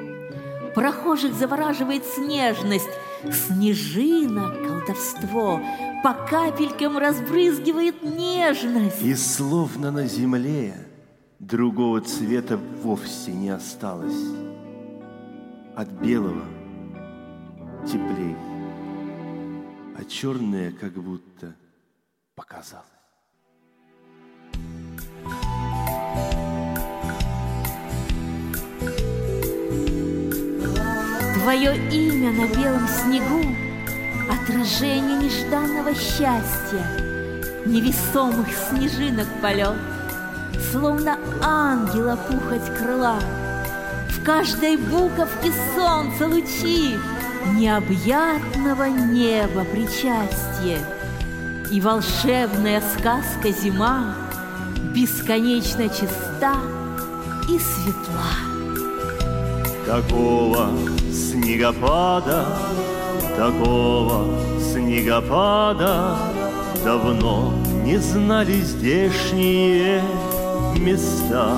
Прохожих 0.74 1.34
завораживает 1.34 2.04
снежность, 2.04 2.88
Снежина— 3.28 4.54
колдовство, 4.66 5.60
По 6.02 6.14
капелькам 6.14 6.96
разбрызгивает 6.96 8.02
нежность. 8.02 9.02
И 9.02 9.14
словно 9.14 9.90
на 9.90 10.06
земле 10.06 10.74
другого 11.38 12.00
цвета 12.00 12.58
вовсе 12.82 13.32
не 13.32 13.50
осталось. 13.50 14.24
От 15.76 15.88
белого 15.88 16.44
теплей, 17.86 18.36
а 19.98 20.04
черное 20.04 20.72
как 20.72 20.92
будто 20.92 21.54
показалось. 22.34 22.99
Твое 31.50 31.76
имя 31.90 32.30
на 32.30 32.46
белом 32.46 32.86
снегу 32.86 33.42
Отражение 34.30 35.16
нежданного 35.18 35.92
счастья 35.94 36.86
Невесомых 37.66 38.46
снежинок 38.68 39.26
полет 39.42 39.74
Словно 40.70 41.18
ангела 41.42 42.14
пухоть 42.14 42.72
крыла. 42.78 43.18
В 44.10 44.22
каждой 44.22 44.76
буковке 44.76 45.52
солнца 45.74 46.28
лучи 46.28 46.96
Необъятного 47.56 48.84
неба 48.84 49.64
причастие. 49.64 50.78
И 51.72 51.80
волшебная 51.80 52.80
сказка 52.96 53.50
зима 53.50 54.14
Бесконечно 54.94 55.88
чиста 55.88 56.54
и 57.48 57.58
светла. 57.58 58.36
Такого 59.84 60.70
снегопада, 61.12 62.46
такого 63.36 64.26
снегопада 64.60 66.16
Давно 66.84 67.52
не 67.84 67.98
знали 67.98 68.62
здешние 68.62 70.02
места. 70.78 71.52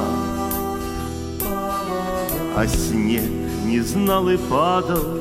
А 2.56 2.66
снег 2.66 3.22
не 3.64 3.80
знал 3.80 4.28
и 4.28 4.36
падал, 4.36 5.20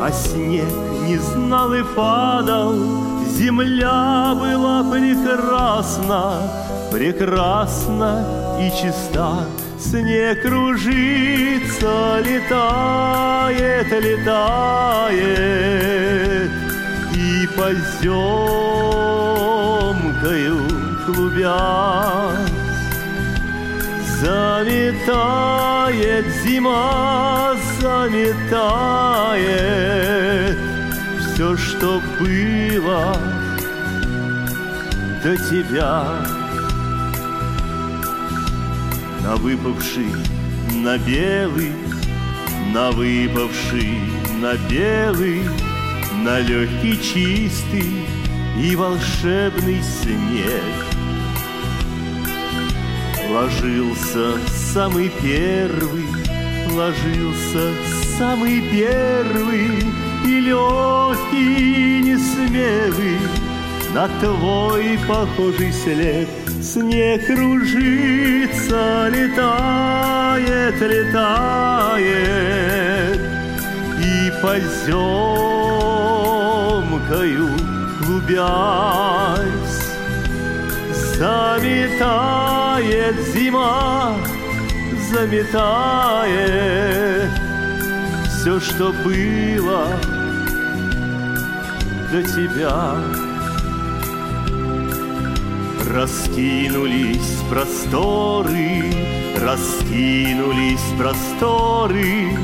а 0.00 0.12
снег 0.12 0.68
не 1.08 1.16
знал 1.16 1.74
и 1.74 1.82
падал. 1.96 2.74
Земля 3.28 4.34
была 4.36 4.84
прекрасна, 4.84 6.40
прекрасна 6.92 8.24
и 8.60 8.70
чиста 8.70 9.46
Снег 9.78 10.42
кружится, 10.42 12.20
летает, 12.20 13.86
летает. 14.02 15.38
И 17.14 17.46
поземкою 17.56 18.48
клубясь 21.06 22.52
Заметает 24.20 25.46
зима, 26.42 27.54
заметает 27.80 29.38
Все, 31.20 31.56
что 31.56 32.02
было 32.18 33.16
до 35.22 35.36
тебя 35.36 36.27
на 39.28 39.36
выпавший, 39.36 40.08
на 40.72 40.96
белый, 40.96 41.72
на 42.72 42.90
выпавший, 42.92 44.00
на 44.40 44.56
белый, 44.70 45.42
на 46.24 46.40
легкий, 46.40 46.96
чистый 46.96 48.06
и 48.58 48.74
волшебный 48.74 49.82
снег. 49.82 50.76
Ложился 53.30 54.38
самый 54.72 55.12
первый, 55.20 56.06
ложился 56.74 57.74
самый 58.16 58.62
первый 58.62 59.92
и 60.24 60.40
легкий, 60.40 62.00
несмелый 62.00 63.18
на 63.92 64.08
твой 64.20 64.98
похожий 65.06 65.70
след. 65.70 66.47
Снег 66.60 67.26
кружится, 67.26 69.08
летает, 69.08 70.80
летает. 70.80 72.18
И 74.00 74.32
поземкою 74.42 75.08
клубясь 77.98 79.78
Заметает 81.18 82.36
зима, 83.34 84.16
заметает 85.10 86.10
Все, 88.26 88.60
что 88.60 88.92
было 89.04 89.86
до 92.12 92.22
тебя 92.22 93.27
Раскинулись 95.90 97.40
просторы, 97.48 98.92
раскинулись 99.40 100.84
просторы 100.98 102.36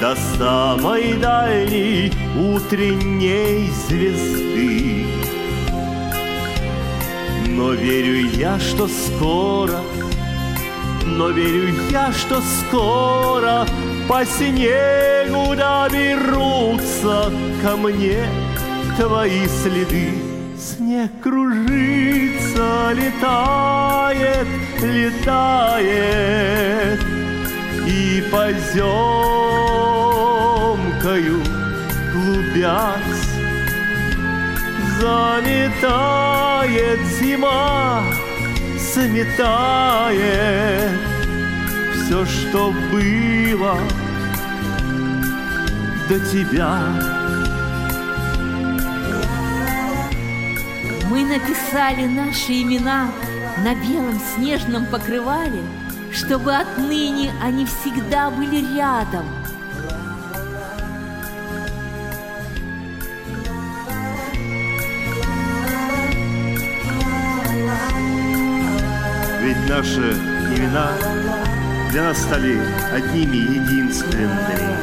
До 0.00 0.14
самой 0.38 1.14
дальней 1.14 2.12
утренней 2.38 3.70
звезды. 3.88 5.04
Но 7.48 7.72
верю 7.72 8.28
я, 8.36 8.60
что 8.60 8.86
скоро, 8.86 9.80
но 11.04 11.30
верю 11.30 11.74
я, 11.90 12.12
что 12.12 12.40
скоро 12.40 13.66
По 14.08 14.24
снегу 14.24 15.56
доберутся 15.56 17.32
ко 17.62 17.76
мне 17.76 18.28
твои 18.96 19.44
следы. 19.48 20.35
Кружится, 21.22 22.92
летает, 22.92 24.46
летает. 24.82 25.86
И 27.86 28.22
поземкою 28.30 28.86
клубясь 32.12 33.36
Заметает 35.00 36.20
зима, 37.20 38.02
заметает 38.94 40.18
Все, 41.94 42.24
что 42.24 42.72
было 42.90 43.78
до 46.08 46.18
тебя 46.20 47.15
написали 51.26 52.06
наши 52.06 52.62
имена 52.62 53.10
на 53.64 53.74
белом 53.74 54.20
снежном 54.34 54.86
покрывале, 54.86 55.62
чтобы 56.12 56.54
отныне 56.54 57.32
они 57.42 57.66
всегда 57.66 58.30
были 58.30 58.76
рядом. 58.76 59.24
Ведь 69.42 69.68
наши 69.68 70.12
имена 70.56 70.92
для 71.90 72.02
нас 72.04 72.18
стали 72.18 72.60
одними 72.92 73.36
единственными. 73.36 74.76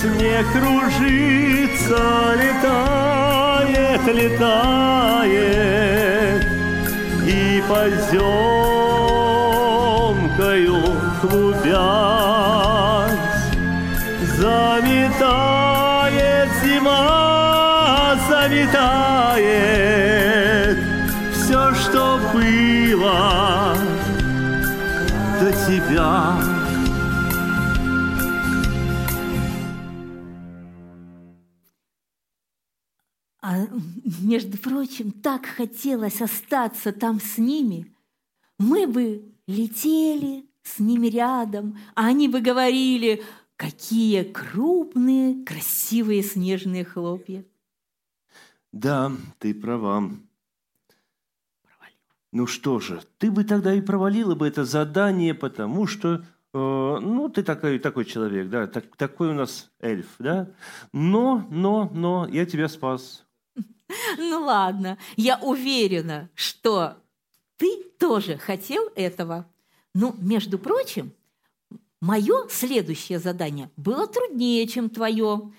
Снег 0.00 0.46
кружится, 0.52 2.34
летает 2.36 3.17
летает, 4.12 5.58
И 7.26 7.62
поземкою 7.68 8.28
клубясь 11.20 11.78
Заметает 14.36 15.68
зима, 16.62 18.16
заметает 18.28 19.58
Все, 21.32 21.74
что 21.74 22.20
было 22.32 23.76
до 25.40 25.52
тебя. 25.66 26.47
Прочим, 34.98 35.12
так 35.12 35.46
хотелось 35.46 36.20
остаться 36.20 36.92
там 36.92 37.20
с 37.20 37.38
ними. 37.38 37.94
Мы 38.58 38.86
бы 38.86 39.22
летели 39.46 40.44
с 40.62 40.78
ними 40.78 41.08
рядом, 41.08 41.78
а 41.94 42.06
они 42.06 42.28
бы 42.28 42.40
говорили, 42.40 43.22
какие 43.56 44.22
крупные, 44.22 45.44
красивые 45.44 46.22
снежные 46.22 46.84
хлопья. 46.84 47.44
Да, 48.72 49.12
ты 49.38 49.54
права. 49.54 50.10
Ну 52.30 52.46
что 52.46 52.78
же, 52.78 53.00
ты 53.16 53.30
бы 53.30 53.44
тогда 53.44 53.72
и 53.72 53.80
провалила 53.80 54.34
бы 54.34 54.46
это 54.46 54.66
задание, 54.66 55.32
потому 55.32 55.86
что, 55.86 56.16
э, 56.16 56.22
ну, 56.52 57.30
ты 57.30 57.42
такой, 57.42 57.78
такой 57.78 58.04
человек, 58.04 58.50
да, 58.50 58.66
так, 58.66 58.96
такой 58.96 59.30
у 59.30 59.32
нас 59.32 59.70
эльф, 59.80 60.08
да. 60.18 60.50
Но, 60.92 61.46
но, 61.50 61.90
но, 61.94 62.28
я 62.30 62.44
тебя 62.44 62.68
спас. 62.68 63.27
Ну 64.18 64.44
ладно, 64.44 64.98
я 65.16 65.38
уверена, 65.38 66.30
что 66.34 66.96
ты 67.56 67.84
тоже 67.98 68.36
хотел 68.38 68.88
этого. 68.94 69.46
Ну, 69.94 70.14
между 70.18 70.58
прочим, 70.58 71.12
мое 72.00 72.48
следующее 72.48 73.18
задание 73.18 73.70
было 73.76 74.06
труднее, 74.06 74.66
чем 74.66 74.90
твое. 74.90 75.52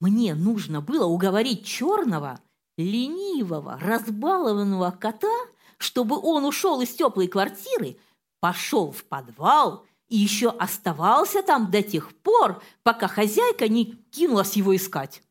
Мне 0.00 0.34
нужно 0.34 0.80
было 0.80 1.06
уговорить 1.06 1.64
черного, 1.64 2.40
ленивого, 2.76 3.78
разбалованного 3.80 4.90
кота, 4.90 5.34
чтобы 5.78 6.18
он 6.18 6.44
ушел 6.44 6.80
из 6.80 6.90
теплой 6.90 7.28
квартиры, 7.28 7.96
пошел 8.40 8.92
в 8.92 9.04
подвал 9.04 9.84
и 10.08 10.16
еще 10.16 10.50
оставался 10.50 11.42
там 11.42 11.70
до 11.70 11.82
тех 11.82 12.14
пор, 12.18 12.62
пока 12.82 13.08
хозяйка 13.08 13.68
не 13.68 13.86
кинулась 13.86 14.56
его 14.56 14.76
искать. 14.76 15.22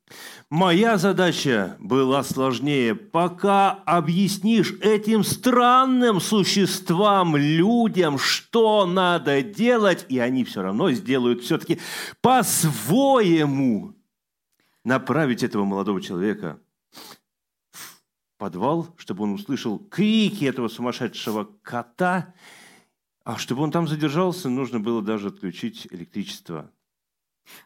Моя 0.49 0.97
задача 0.97 1.75
была 1.79 2.23
сложнее. 2.23 2.93
Пока 2.93 3.71
объяснишь 3.71 4.73
этим 4.79 5.23
странным 5.23 6.21
существам, 6.21 7.35
людям, 7.35 8.19
что 8.19 8.85
надо 8.85 9.41
делать, 9.41 10.05
и 10.07 10.19
они 10.19 10.43
все 10.43 10.61
равно 10.61 10.91
сделают 10.91 11.41
все-таки 11.41 11.79
по-своему. 12.21 13.95
Направить 14.83 15.41
этого 15.41 15.65
молодого 15.65 15.99
человека 15.99 16.59
в 17.71 17.97
подвал, 18.37 18.93
чтобы 18.97 19.23
он 19.23 19.33
услышал 19.33 19.79
крики 19.79 20.45
этого 20.45 20.67
сумасшедшего 20.67 21.49
кота, 21.63 22.35
а 23.23 23.37
чтобы 23.37 23.63
он 23.63 23.71
там 23.71 23.87
задержался, 23.87 24.49
нужно 24.49 24.79
было 24.79 25.01
даже 25.01 25.29
отключить 25.29 25.87
электричество. 25.89 26.71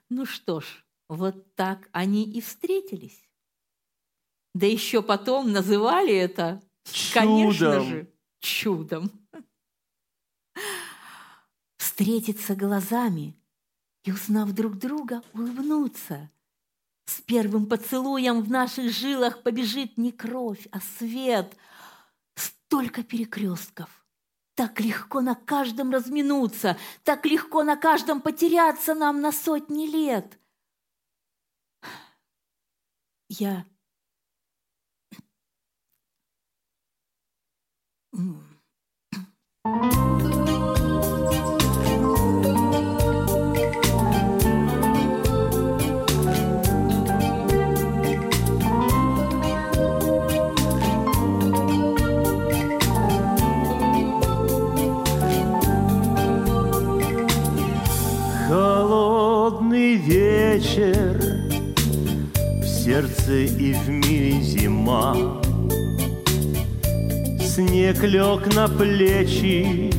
Ну 0.08 0.26
что 0.26 0.62
ж, 0.62 0.86
вот 1.10 1.56
так 1.56 1.90
они 1.92 2.24
и 2.24 2.40
встретились. 2.40 3.28
Да 4.54 4.66
еще 4.66 5.02
потом 5.02 5.52
называли 5.52 6.16
это, 6.16 6.62
Чудом. 6.86 7.14
конечно 7.14 7.80
же, 7.82 8.14
чудом. 8.40 9.12
Встретиться 11.78 12.56
глазами 12.56 13.36
и, 14.04 14.12
узнав 14.12 14.52
друг 14.52 14.78
друга, 14.78 15.22
улыбнуться. 15.34 16.30
С 17.06 17.22
первым 17.22 17.66
поцелуем 17.66 18.42
в 18.42 18.50
наших 18.50 18.92
жилах 18.92 19.42
побежит 19.44 19.98
не 19.98 20.12
кровь, 20.12 20.68
а 20.72 20.80
свет. 20.80 21.56
Столько 22.36 23.04
перекрестков. 23.04 23.90
Так 24.56 24.80
легко 24.80 25.22
на 25.22 25.36
каждом 25.36 25.92
разминуться, 25.92 26.78
так 27.04 27.26
легко 27.26 27.64
на 27.64 27.76
каждом 27.78 28.22
потеряться 28.22 28.94
нам 28.94 29.22
на 29.22 29.32
сотни 29.32 29.88
лет. 29.88 30.38
Я... 33.30 33.66
Холодный 58.50 59.94
вечер, 59.98 61.40
сердце 62.84 63.34
и 63.34 63.74
в 63.74 63.90
мире 63.90 64.42
зима. 64.42 65.16
Снег 67.42 68.04
лег 68.04 68.54
на 68.56 68.68
плечи, 68.68 69.92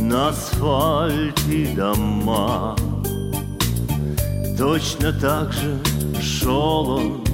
на 0.00 0.28
асфальте 0.28 1.68
дома. 1.74 2.76
Точно 4.58 5.12
так 5.12 5.52
же 5.52 5.78
шел 6.20 6.90
он, 6.90 7.24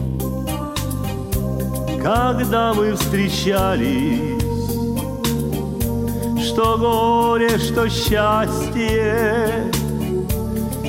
когда 2.03 2.75
мы 2.75 2.95
встречались 2.95 4.43
что 6.53 6.77
горе, 6.77 7.57
что 7.57 7.89
счастье, 7.89 9.71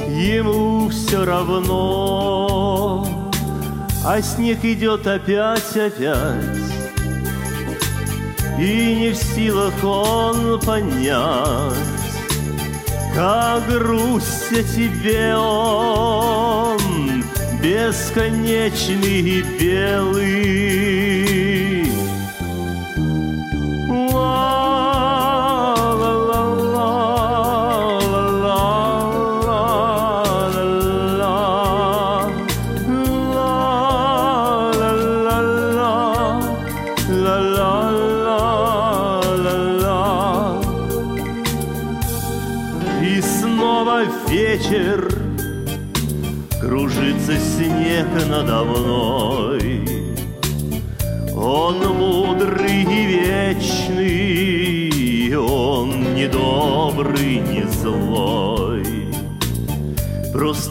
ему 0.10 0.89
все 0.89 1.23
равно, 1.23 2.52
а 4.05 4.21
снег 4.21 4.63
идет 4.63 5.07
опять, 5.07 5.77
опять, 5.77 6.57
и 8.59 8.95
не 8.95 9.11
в 9.11 9.15
силах 9.15 9.73
он 9.83 10.59
понять, 10.59 11.73
как 13.15 13.65
грусть 13.67 14.51
о 14.51 14.63
тебе 14.63 15.35
он, 15.35 17.23
бесконечный 17.61 19.21
и 19.21 19.41
белый. 19.59 21.32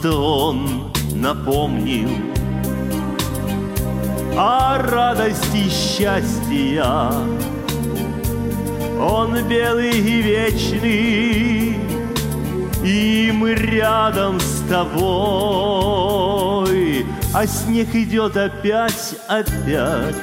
Просто 0.03 0.19
он 0.19 0.91
напомнил 1.13 2.09
О 4.35 4.77
радости 4.77 5.69
счастья 5.69 7.09
Он 8.99 9.47
белый 9.47 9.91
и 9.91 10.21
вечный 10.21 11.77
и 12.83 13.31
мы 13.33 13.53
рядом 13.53 14.41
с 14.41 14.61
тобой, 14.67 14.97
а 17.33 17.47
снег 17.47 17.95
идет 17.95 18.35
опять, 18.35 19.15
опять. 19.29 20.15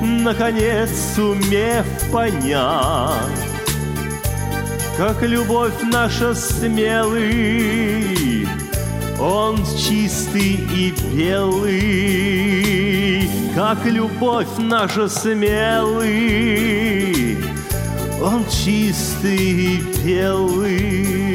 наконец 0.00 0.88
сумев 1.14 1.84
понять, 2.10 3.57
Как 4.98 5.22
любовь 5.22 5.80
наша 5.84 6.34
смелый, 6.34 8.46
Он 9.20 9.64
чистый 9.78 10.58
и 10.74 10.92
белый, 11.14 13.30
Как 13.54 13.86
любовь 13.86 14.58
наша 14.58 15.08
смелый, 15.08 16.08
Он 18.20 18.44
чистый 18.50 19.36
и 19.36 19.80
белый. 20.04 21.27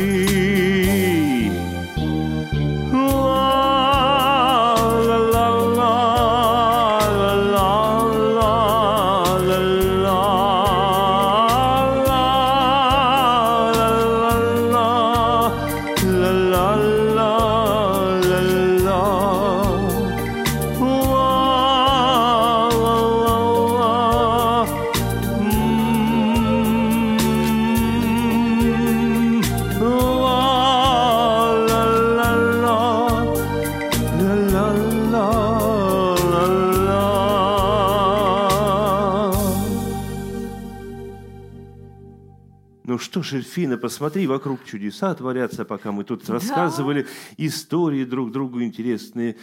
Ж, 43.24 43.34
Эльфина, 43.34 43.78
посмотри, 43.78 44.28
вокруг 44.28 44.64
чудеса 44.66 45.14
творятся, 45.16 45.66
пока 45.66 45.92
мы 45.92 46.04
тут 46.04 46.26
да. 46.26 46.34
рассказывали 46.34 47.08
истории 47.38 48.06
друг 48.06 48.32
другу 48.32 48.62
интересные. 48.62 49.38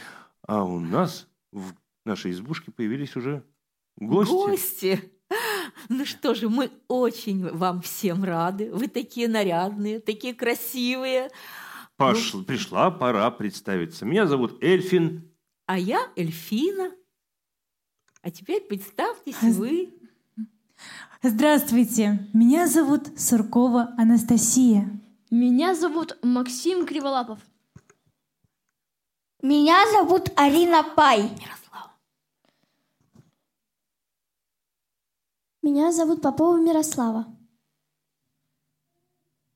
А 0.46 0.64
у 0.64 0.78
нас 0.78 1.28
в 1.52 1.72
нашей 2.04 2.30
избушке 2.32 2.70
появились 2.70 3.16
уже 3.16 3.44
гости. 3.96 4.32
Гости! 4.32 5.12
Ну 5.88 6.04
что 6.04 6.34
же, 6.34 6.48
мы 6.48 6.70
очень 6.88 7.48
вам 7.50 7.80
всем 7.82 8.24
рады. 8.24 8.72
Вы 8.72 8.88
такие 8.88 9.28
нарядные, 9.28 10.00
такие 10.00 10.34
красивые. 10.34 11.30
Пош... 11.96 12.34
Ну... 12.34 12.44
Пришла 12.44 12.90
пора 12.90 13.30
представиться. 13.30 14.04
Меня 14.04 14.26
зовут 14.26 14.62
Эльфин. 14.62 15.30
А 15.66 15.78
я 15.78 16.08
Эльфина. 16.16 16.92
А 18.22 18.30
теперь 18.30 18.62
представьтесь 18.62 19.36
а... 19.42 19.46
вы. 19.46 19.99
Здравствуйте, 21.22 22.26
меня 22.32 22.66
зовут 22.66 23.20
Суркова 23.20 23.94
Анастасия. 23.98 24.88
Меня 25.30 25.74
зовут 25.74 26.18
Максим 26.22 26.86
Криволапов. 26.86 27.38
Меня 29.42 29.84
зовут 29.92 30.30
Арина 30.34 30.82
Пай. 30.82 31.24
Мирослава. 31.24 31.92
Меня 35.60 35.92
зовут 35.92 36.22
Попова 36.22 36.58
Мирослава. 36.58 37.26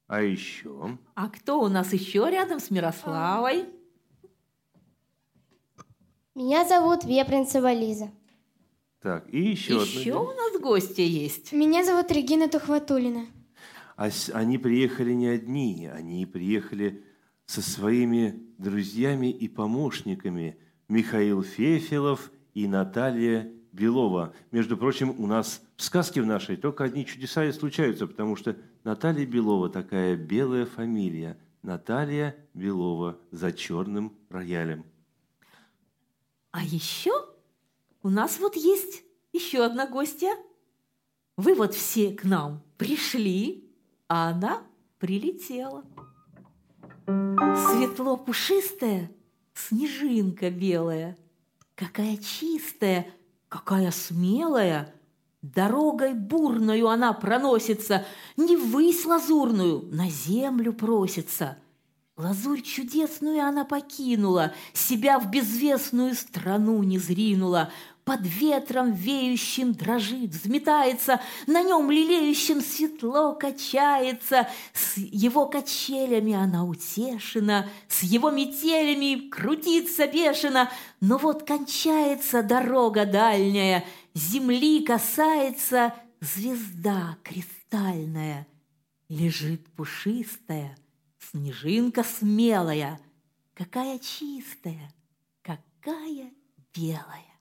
А 0.07 0.21
еще? 0.21 0.99
А 1.15 1.31
кто 1.31 1.63
у 1.63 1.69
нас 1.69 1.95
еще 1.95 2.29
рядом 2.31 2.61
с 2.61 2.71
Мирославой? 2.71 3.71
Меня 6.35 6.69
зовут 6.69 7.05
Вепринцева 7.05 7.73
Лиза. 7.73 8.11
Так, 9.05 9.29
и 9.29 9.39
еще 9.39 9.75
Еще 9.75 10.13
одна. 10.13 10.23
у 10.23 10.35
нас 10.35 10.59
гости 10.63 11.03
есть. 11.03 11.53
Меня 11.53 11.85
зовут 11.85 12.11
Регина 12.11 12.49
Тухватулина. 12.49 13.27
А 13.99 14.09
они 14.33 14.57
приехали 14.57 15.13
не 15.13 15.27
одни, 15.27 15.91
они 15.93 16.25
приехали 16.25 17.05
со 17.45 17.61
своими 17.61 18.43
друзьями 18.57 19.31
и 19.31 19.47
помощниками 19.47 20.57
Михаил 20.89 21.43
Фефелов 21.43 22.33
и 22.55 22.67
Наталья 22.67 23.53
Белова. 23.73 24.33
Между 24.53 24.79
прочим, 24.79 25.15
у 25.19 25.27
нас 25.27 25.61
в 25.77 25.83
сказке 25.83 26.23
в 26.23 26.27
нашей 26.27 26.57
только 26.57 26.85
одни 26.85 27.05
чудеса 27.05 27.45
и 27.45 27.53
случаются, 27.53 28.07
потому 28.07 28.37
что 28.37 28.57
Наталья 28.85 29.27
Белова 29.27 29.69
такая 29.69 30.17
белая 30.17 30.65
фамилия. 30.65 31.37
Наталья 31.61 32.35
Белова 32.55 33.19
за 33.31 33.53
черным 33.53 34.15
роялем. 34.31 34.87
А 36.53 36.65
еще 36.65 37.34
у 38.05 38.11
нас 38.11 38.39
вот 38.39 38.55
есть 38.55 39.03
еще 39.33 39.65
одна 39.65 39.87
гостья. 39.87 40.37
Вы 41.37 41.55
вот 41.55 41.75
все 41.75 42.13
к 42.13 42.23
нам 42.23 42.63
пришли, 42.77 43.69
а 44.09 44.29
она 44.29 44.63
прилетела. 44.99 45.85
Светло 47.07 48.17
пушистая, 48.17 49.11
снежинка 49.55 50.51
белая, 50.51 51.17
какая 51.75 52.19
чистая, 52.19 53.09
какая 53.49 53.91
смелая, 53.91 54.95
Дорогой 55.43 56.15
бурною 56.15 56.89
она 56.89 57.13
проносится, 57.13 58.07
Не 58.39 58.57
ввысь 58.57 59.05
лазурную, 59.05 59.87
на 59.93 60.09
землю 60.09 60.73
просится. 60.73 61.59
Лазурь 62.17 62.63
чудесную 62.63 63.43
она 63.43 63.67
покинула, 63.67 64.55
Себя 64.73 65.19
в 65.19 65.31
безвестную 65.31 66.15
страну 66.15 66.83
не 66.83 66.99
зринула, 66.99 67.71
под 68.05 68.21
ветром 68.23 68.93
веющим 68.93 69.73
дрожит, 69.73 70.31
взметается, 70.31 71.21
на 71.47 71.63
нем 71.63 71.91
лелеющим 71.91 72.61
светло 72.61 73.35
качается, 73.35 74.49
с 74.75 74.99
его 74.99 75.47
качелями 75.47 76.35
она 76.35 76.65
утешена, 76.65 77.67
с 77.89 78.03
его 78.03 78.31
метелями 78.31 79.29
крутится 79.29 80.07
бешено, 80.07 80.71
но 81.01 81.17
вот 81.17 81.45
кончается 81.45 82.43
дорога 82.43 83.07
дальняя, 83.07 83.85
земли 84.13 84.85
касается 84.85 85.95
звезда 86.21 87.17
кристальная, 87.23 88.47
лежит 89.09 89.67
пушистая, 89.73 90.77
снежинка 91.19 92.05
смелая, 92.05 93.01
какая 93.55 93.99
чистая, 93.99 94.93
какая 95.43 96.31
белая. 96.75 97.34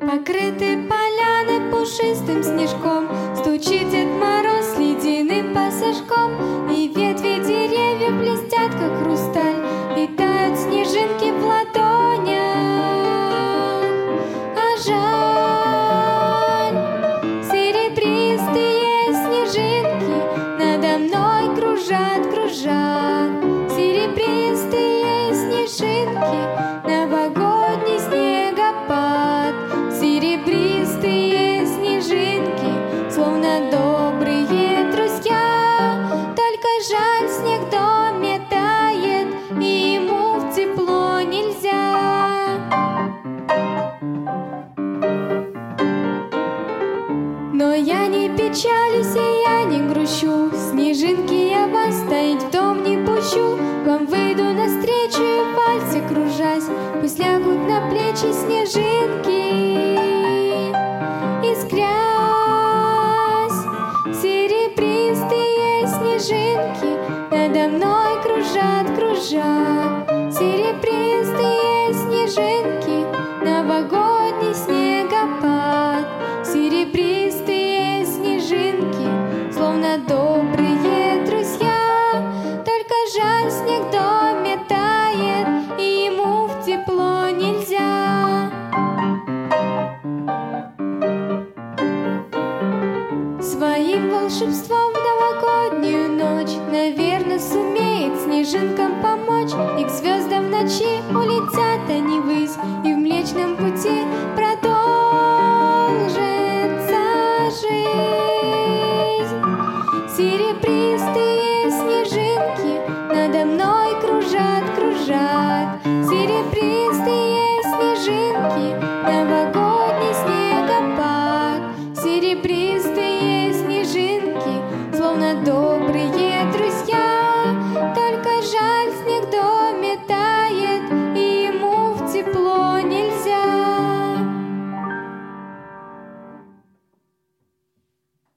Покрыты 0.00 0.88
поляны 0.88 1.70
пушистым 1.70 2.42
снежком, 2.42 3.06
Стучит 3.36 3.90
Дед 3.90 4.08
Мороз 4.08 4.76
ледяным 4.76 5.54
пассажком, 5.54 6.32
И 6.68 6.88
ветви 6.88 7.38
деревьев 7.46 8.14
блестят, 8.18 8.72
как 8.74 8.92
хрусталь, 9.04 9.51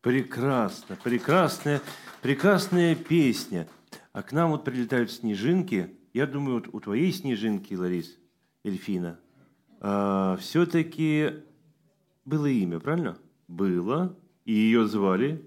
Прекрасно, 0.05 0.95
прекрасная, 1.03 1.81
прекрасная 2.21 2.93
песня. 2.93 3.67
А 4.13 4.21
к 4.21 4.33
нам 4.33 4.51
вот 4.51 4.63
прилетают 4.63 5.11
снежинки. 5.11 5.89
Я 6.13 6.27
думаю, 6.27 6.57
вот 6.57 6.69
у 6.71 6.79
твоей 6.79 7.11
снежинки, 7.11 7.73
Ларис, 7.73 8.15
Эльфина, 8.63 9.19
все-таки 10.39 11.41
было 12.23 12.45
имя, 12.45 12.79
правильно? 12.79 13.17
Было. 13.47 14.15
И 14.45 14.53
ее 14.53 14.85
звали 14.85 15.43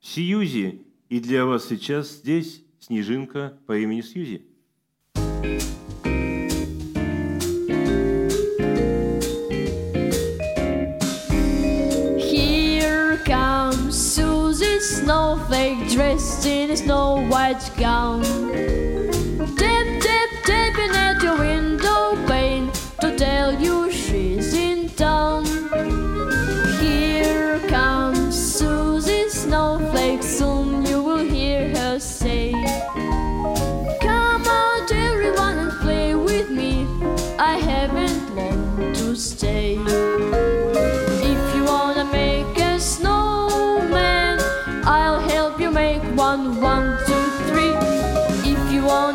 Сьюзи. 0.00 0.84
И 1.08 1.20
для 1.20 1.46
вас 1.46 1.68
сейчас 1.68 2.10
здесь 2.10 2.64
снежинка 2.80 3.56
по 3.66 3.78
имени 3.78 4.00
Сьюзи. 4.00 4.44
Here 5.14 5.71
dressed 16.42 16.46
in 16.46 16.70
a 16.70 16.76
snow 16.76 17.26
white 17.28 17.70
gown. 17.76 18.71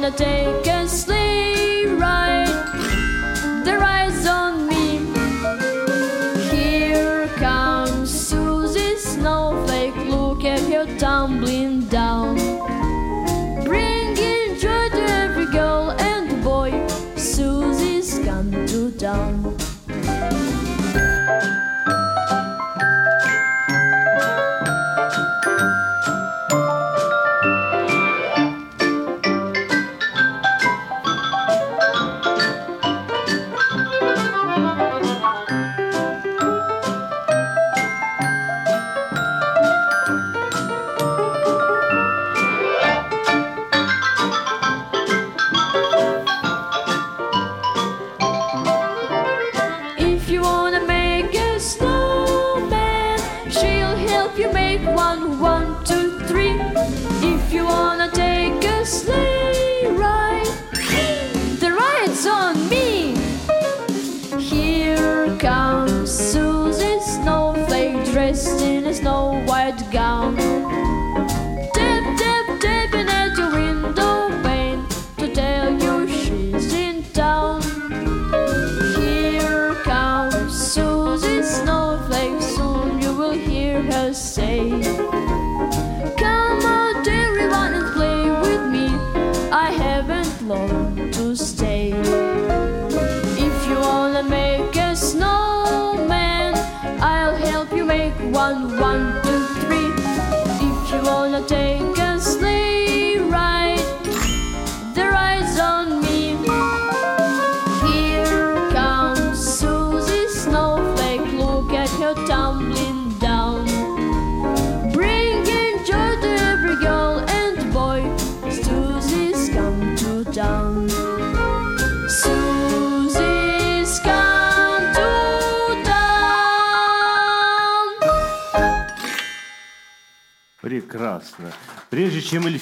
Wanna 0.07 0.17
take 0.17 0.67
a 0.67 0.87
sleigh 0.87 1.85
ride, 1.85 2.47
the 3.65 3.77
ride's 3.77 4.25
on 4.25 4.67
me. 4.67 4.99
Here 6.49 7.27
comes 7.35 8.09
Susie 8.09 8.95
Snowflake. 8.97 9.95
Look 10.07 10.45
at 10.45 10.61
her 10.71 10.85
tumbling 10.97 11.87
down. 11.87 12.36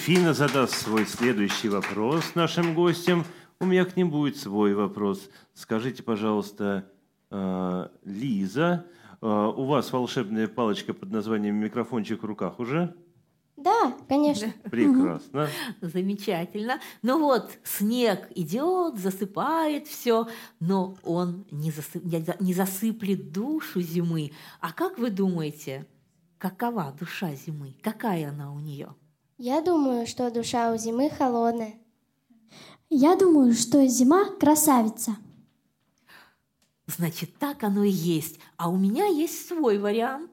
Эльфина 0.08 0.36
задаст 0.36 0.76
свой 0.76 1.08
следующий 1.08 1.68
вопрос 1.68 2.36
нашим 2.36 2.76
гостям, 2.76 3.26
у 3.60 3.66
меня 3.66 3.86
к 3.86 3.97
ним 3.97 4.12
будет 4.12 4.38
свой 4.38 4.76
вопрос. 4.76 5.32
Скажите, 5.56 6.03
пожалуйста, 6.03 6.91
э, 7.32 7.88
Лиза, 8.03 8.86
э, 9.20 9.26
у 9.26 9.66
вас 9.66 9.91
волшебная 9.91 10.47
палочка 10.47 10.93
под 10.93 11.10
названием 11.10 11.56
микрофончик 11.56 12.22
в 12.22 12.26
руках 12.28 12.60
уже? 12.60 12.93
Да, 13.58 13.95
конечно. 14.08 14.53
Прекрасно. 14.70 15.47
Замечательно. 15.82 16.80
Ну 17.01 17.20
вот, 17.20 17.58
снег 17.64 18.28
идет, 18.36 18.99
засыпает 18.99 19.88
все, 19.88 20.28
но 20.60 20.97
он 21.01 21.47
не, 21.49 21.72
засып- 21.72 22.03
не 22.06 22.20
за- 22.24 22.38
не 22.39 22.53
засыплет 22.53 23.32
душу 23.32 23.82
зимы. 23.82 24.34
А 24.60 24.72
как 24.72 24.99
вы 24.99 25.10
думаете, 25.10 25.88
какова 26.38 26.93
душа 26.99 27.34
зимы? 27.34 27.76
Какая 27.82 28.30
она 28.30 28.53
у 28.53 28.60
нее? 28.60 28.93
Я 29.38 29.62
думаю, 29.62 30.08
что 30.08 30.32
душа 30.32 30.72
у 30.72 30.78
зимы 30.78 31.10
холодная. 31.10 31.76
Я 32.90 33.18
думаю, 33.18 33.54
что 33.54 33.86
зима 33.86 34.30
красавица. 34.40 35.18
Значит, 36.88 37.38
так 37.38 37.64
оно 37.64 37.84
и 37.84 37.90
есть. 37.90 38.40
А 38.56 38.70
у 38.70 38.78
меня 38.78 39.08
есть 39.08 39.48
свой 39.48 39.78
вариант. 39.78 40.32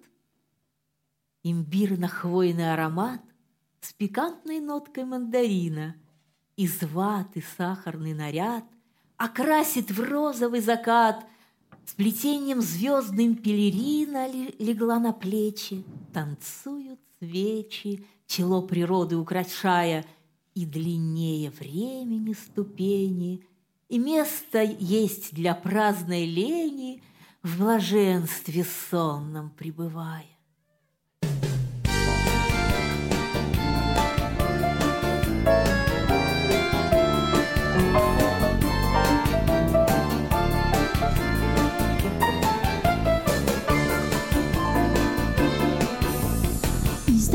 Имбирно-хвойный 1.43 2.73
аромат 2.73 3.21
с 3.81 3.93
пикантной 3.93 4.61
ноткой 4.61 5.05
мандарина. 5.05 5.97
Из 6.57 6.81
ваты 6.83 7.43
сахарный 7.57 8.15
наряд 8.15 8.65
окрасит 9.17 9.91
в 9.91 10.01
розовый 10.01 10.61
закат 10.61 11.27
С 11.87 11.95
плетением 11.95 12.61
звездным 12.61 13.35
пелерина 13.35 14.29
легла 14.29 15.01
на 15.01 15.13
плечи, 15.13 15.83
Танцуют 16.13 17.01
свечи, 17.19 18.07
чело 18.33 18.63
природы 18.63 19.17
украшая, 19.17 20.05
И 20.55 20.67
длиннее 20.67 21.51
времени 21.51 22.33
ступени, 22.33 23.45
И 23.89 23.99
место 23.99 24.63
есть 24.63 25.35
для 25.35 25.55
праздной 25.55 26.25
лени, 26.25 27.03
В 27.43 27.59
блаженстве 27.59 28.65
сонном 28.65 29.51
пребывая. 29.51 30.32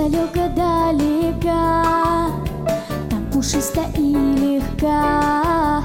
Издалека 0.08 0.48
далека, 0.56 2.32
там 3.10 3.26
пушисто 3.30 3.82
и 3.98 4.14
легка, 4.14 5.84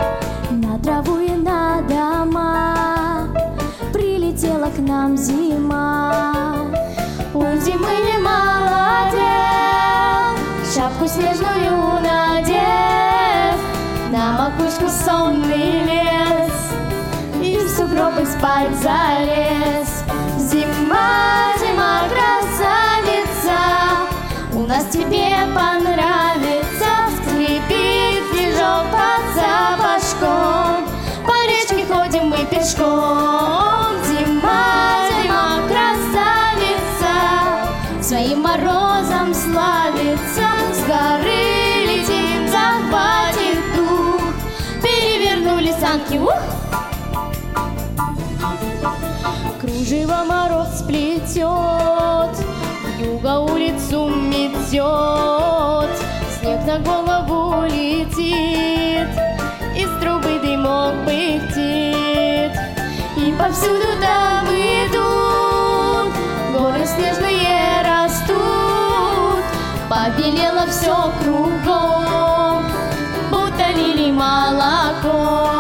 На 0.51 0.79
траву 0.79 1.19
и 1.19 1.31
на 1.31 1.83
дома 1.83 3.27
прилетела 3.93 4.71
к 4.71 4.79
нам 4.79 5.17
зима. 5.17 6.55
У 7.35 7.41
зимы 7.41 7.95
немало 8.07 9.11
дел, 9.11 10.37
шапку 10.73 11.09
снежную 11.09 12.01
надев, 12.01 13.59
На 14.13 14.39
макушку 14.39 14.89
сонный 15.05 15.83
лес, 15.83 16.53
и 17.43 17.57
в 17.57 17.69
сугробы 17.69 18.25
спать 18.25 18.71
залез. 18.81 20.05
Зима, 20.39 21.55
зима, 21.59 22.03
красавица, 22.09 22.92
нас 24.73 24.87
тебе 24.87 25.29
понравится, 25.55 26.91
скрипит 27.17 28.23
снежок 28.33 28.87
под 28.91 29.23
запашком, 29.35 30.87
по 31.27 31.37
речке 31.47 31.85
ходим 31.85 32.29
мы 32.29 32.39
пешком. 32.47 33.93
Зима, 34.07 35.09
зима, 35.11 35.61
красавица, 35.69 37.13
своим 38.01 38.41
морозом 38.41 39.35
славится, 39.35 40.49
с 40.73 40.81
горы 40.87 41.85
летим, 41.85 42.49
захватит 42.49 43.59
дух, 43.77 44.23
перевернули 44.83 45.75
санки, 45.79 46.17
ух! 46.17 46.33
Кружево 49.61 50.25
мороз 50.27 50.83
плетет, 50.89 52.33
Юга 52.99 53.41
улицу 53.41 54.22
метет, 54.73 55.91
Снег 56.41 56.65
на 56.67 56.79
голову 56.79 57.65
летит, 57.67 59.09
Из 59.77 60.01
трубы 60.01 60.39
дымок 60.43 60.95
пыхтит, 61.05 62.53
И 63.17 63.33
повсюду 63.39 63.87
там 64.01 64.47
идут, 64.47 66.13
Горы 66.53 66.87
снежные 66.87 67.83
растут, 67.85 69.45
Побелело 69.89 70.67
все 70.67 71.13
кругом, 71.23 72.65
Будто 73.31 73.71
лили 73.75 74.11
молоко. 74.11 75.52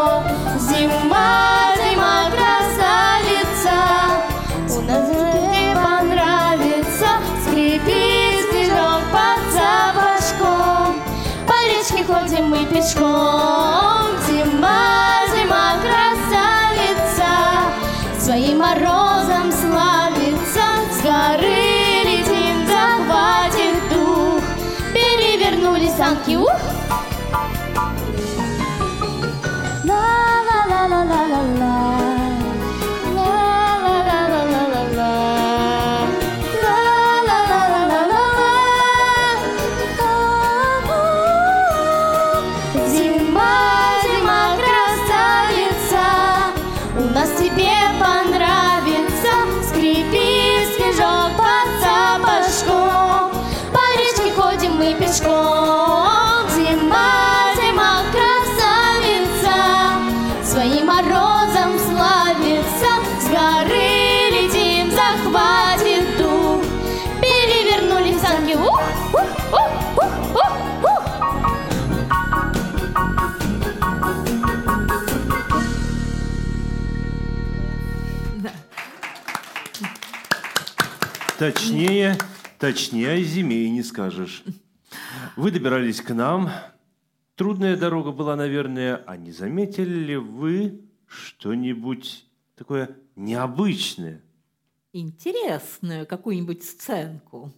Точнее, 81.43 82.17
точнее 82.61 83.15
о 83.15 83.21
зиме 83.21 83.65
и 83.65 83.71
не 83.71 83.83
скажешь. 83.83 84.45
Вы 85.35 85.51
добирались 85.51 86.01
к 86.01 86.15
нам. 86.15 86.51
Трудная 87.35 87.77
дорога 87.77 88.13
была, 88.13 88.37
наверное. 88.37 89.03
А 89.09 89.17
не 89.17 89.33
заметили 89.33 89.93
ли 89.93 90.17
вы 90.17 90.83
что-нибудь 91.09 92.27
такое 92.55 92.97
необычное? 93.17 94.23
Интересную 94.93 96.07
какую-нибудь 96.07 96.63
сценку. 96.63 97.53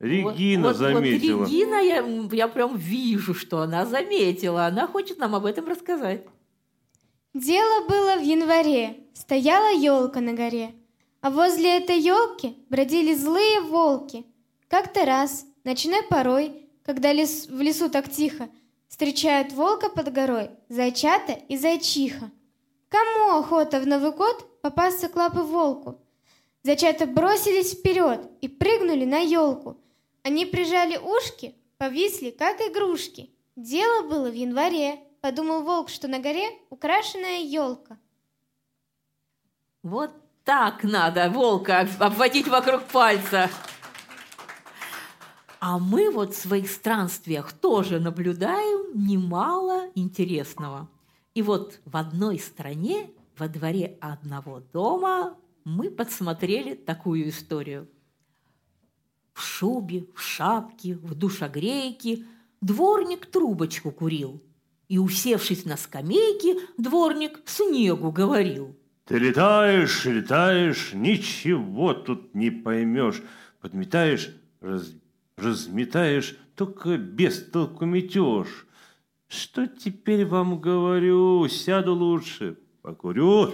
Регина 0.00 0.62
вот, 0.64 0.68
вот- 0.70 0.76
заметила. 0.78 1.38
Вот 1.38 1.48
Регина, 1.48 1.76
я, 1.76 2.04
я 2.32 2.48
прям 2.48 2.76
вижу, 2.76 3.34
что 3.34 3.60
она 3.60 3.86
заметила. 3.86 4.66
Она 4.66 4.88
хочет 4.88 5.18
нам 5.18 5.36
об 5.36 5.44
этом 5.44 5.68
рассказать. 5.68 6.26
Дело 7.34 7.86
было 7.86 8.16
в 8.16 8.24
январе. 8.24 8.96
Стояла 9.14 9.72
елка 9.72 10.20
на 10.20 10.32
горе. 10.32 10.74
А 11.20 11.30
возле 11.30 11.78
этой 11.78 11.98
елки 11.98 12.56
бродили 12.68 13.14
злые 13.14 13.60
волки. 13.60 14.24
Как-то 14.68 15.04
раз, 15.04 15.46
ночной 15.64 16.02
порой, 16.02 16.68
когда 16.84 17.12
лес- 17.12 17.46
в 17.48 17.60
лесу 17.60 17.88
так 17.88 18.10
тихо, 18.10 18.48
встречают 18.88 19.52
волка 19.52 19.88
под 19.88 20.12
горой, 20.12 20.50
зайчата 20.68 21.32
и 21.32 21.56
зайчиха. 21.56 22.30
Кому 22.88 23.38
охота 23.38 23.80
в 23.80 23.86
Новый 23.86 24.12
год 24.12 24.60
попасться 24.60 25.08
к 25.08 25.16
лапы 25.16 25.40
волку? 25.40 26.00
Зайчата 26.62 27.06
бросились 27.06 27.74
вперед 27.74 28.28
и 28.40 28.48
прыгнули 28.48 29.04
на 29.04 29.18
елку. 29.18 29.76
Они 30.22 30.46
прижали 30.46 30.96
ушки, 30.96 31.54
повисли, 31.78 32.30
как 32.30 32.60
игрушки. 32.60 33.30
Дело 33.54 34.08
было 34.08 34.28
в 34.28 34.34
январе. 34.34 35.00
Подумал 35.20 35.62
волк, 35.62 35.88
что 35.88 36.06
на 36.08 36.20
горе 36.20 36.46
украшенная 36.70 37.40
елка. 37.40 37.98
Вот 39.82 40.10
так 40.46 40.84
надо 40.84 41.28
волка 41.28 41.80
об- 41.80 42.02
обводить 42.02 42.46
вокруг 42.46 42.84
пальца. 42.84 43.50
А 45.58 45.80
мы 45.80 46.08
вот 46.08 46.34
в 46.34 46.38
своих 46.38 46.70
странствиях 46.70 47.52
тоже 47.52 47.98
наблюдаем 47.98 49.06
немало 49.06 49.90
интересного. 49.96 50.88
И 51.34 51.42
вот 51.42 51.80
в 51.84 51.96
одной 51.96 52.38
стране, 52.38 53.10
во 53.36 53.48
дворе 53.48 53.98
одного 54.00 54.60
дома, 54.72 55.36
мы 55.64 55.90
подсмотрели 55.90 56.74
такую 56.74 57.28
историю. 57.28 57.88
В 59.34 59.42
шубе, 59.42 60.06
в 60.14 60.20
шапке, 60.20 60.94
в 60.94 61.16
душогрейке 61.16 62.24
дворник 62.60 63.26
трубочку 63.26 63.90
курил. 63.90 64.40
И, 64.86 64.98
усевшись 64.98 65.64
на 65.64 65.76
скамейке, 65.76 66.60
дворник 66.78 67.40
снегу 67.46 68.12
говорил– 68.12 68.76
Ты 69.06 69.18
летаешь, 69.18 70.04
летаешь, 70.04 70.92
ничего 70.92 71.94
тут 71.94 72.34
не 72.34 72.50
поймешь. 72.50 73.22
Подметаешь, 73.60 74.34
раз- 74.60 74.94
разметаешь, 75.36 76.36
только 76.56 76.96
без 76.98 77.40
толку 77.50 77.84
метешь. 77.84 78.66
Что 79.28 79.68
теперь 79.68 80.26
вам 80.26 80.60
говорю? 80.60 81.46
Сяду 81.48 81.94
лучше, 81.94 82.58
покурю. 82.82 83.52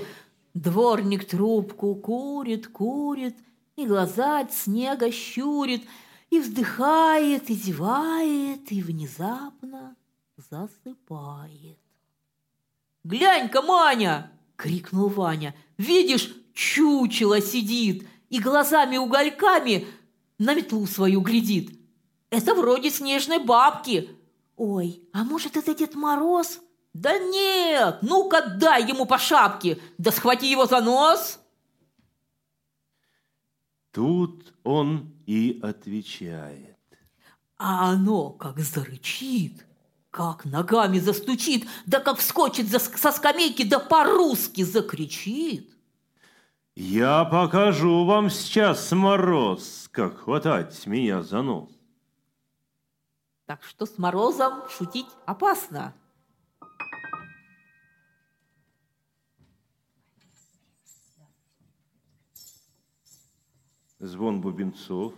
Дворник 0.54 1.26
трубку 1.26 1.96
курит, 1.96 2.68
курит, 2.68 3.36
и 3.76 3.86
глаза 3.86 4.40
от 4.40 4.54
снега 4.54 5.10
щурит, 5.10 5.86
и 6.30 6.40
вздыхает, 6.40 7.50
и 7.50 7.54
зевает, 7.54 8.72
и 8.72 8.82
внезапно 8.82 9.96
засыпает. 10.36 11.78
«Глянь-ка, 13.04 13.60
Маня!»— 13.60 14.30
крикнул 14.62 15.08
Ваня. 15.08 15.56
«Видишь, 15.76 16.32
чучело 16.54 17.40
сидит 17.40 18.06
и 18.30 18.38
глазами-угольками 18.38 19.88
на 20.38 20.54
метлу 20.54 20.86
свою 20.86 21.20
глядит. 21.20 21.76
Это 22.30 22.54
вроде 22.54 22.90
снежной 22.90 23.40
бабки. 23.40 24.08
Ой, 24.56 25.02
а 25.12 25.24
может, 25.24 25.56
это 25.56 25.74
Дед 25.74 25.96
Мороз?» 25.96 26.60
«Да 26.94 27.18
нет! 27.18 27.98
Ну-ка 28.02 28.42
дай 28.42 28.86
ему 28.86 29.06
по 29.06 29.18
шапке! 29.18 29.80
Да 29.98 30.12
схвати 30.12 30.48
его 30.48 30.66
за 30.66 30.80
нос!» 30.80 31.40
Тут 33.90 34.54
он 34.62 35.12
и 35.26 35.58
отвечает. 35.62 36.78
А 37.56 37.90
оно 37.90 38.30
как 38.30 38.58
зарычит, 38.60 39.66
как 40.12 40.44
ногами 40.44 40.98
застучит, 40.98 41.66
да 41.86 41.98
как 41.98 42.18
вскочит 42.18 42.68
со 42.68 43.12
скамейки, 43.12 43.64
да 43.64 43.78
по-русски 43.78 44.62
закричит. 44.62 45.74
Я 46.76 47.24
покажу 47.24 48.04
вам 48.04 48.28
сейчас, 48.28 48.92
Мороз, 48.92 49.88
как 49.90 50.20
хватать 50.20 50.86
меня 50.86 51.22
за 51.22 51.40
нос. 51.40 51.70
Так 53.46 53.64
что 53.64 53.86
с 53.86 53.96
Морозом 53.96 54.68
шутить 54.68 55.08
опасно. 55.24 55.94
Звон 63.98 64.42
бубенцов. 64.42 65.14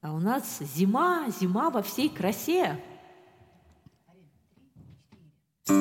А 0.00 0.12
у 0.12 0.18
нас 0.18 0.58
зима, 0.58 1.28
зима 1.30 1.70
во 1.70 1.82
всей 1.82 2.08
красе. 2.08 2.82
Мягкий 5.68 5.80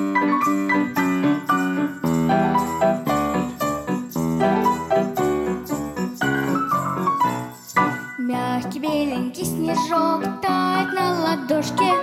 беленький 8.80 9.46
снежок 9.46 10.24
тает 10.42 10.92
на 10.92 11.22
ладошке. 11.22 11.94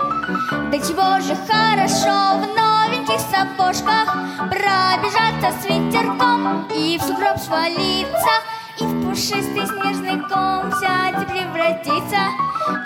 Да 0.70 0.78
чего 0.78 1.18
же 1.18 1.34
хорошо 1.34 2.38
в 2.38 2.46
новеньких 2.54 3.18
сапожках 3.18 4.14
Пробежаться 4.48 5.50
с 5.60 5.64
ветерком 5.64 6.68
и 6.68 6.98
в 6.98 7.02
сугроб 7.02 7.36
свалиться 7.38 8.34
И 8.78 8.84
в 8.84 9.08
пушистый 9.08 9.66
снежный 9.66 10.20
ком 10.28 10.70
взять 10.70 11.20
и 11.20 11.24
превратиться 11.26 12.28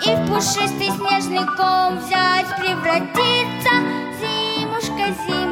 И 0.07 0.15
в 0.15 0.27
пушистый 0.27 0.89
снежный 0.89 1.45
ком 1.55 1.99
взять 1.99 2.47
и 2.49 2.61
превратиться 2.61 4.06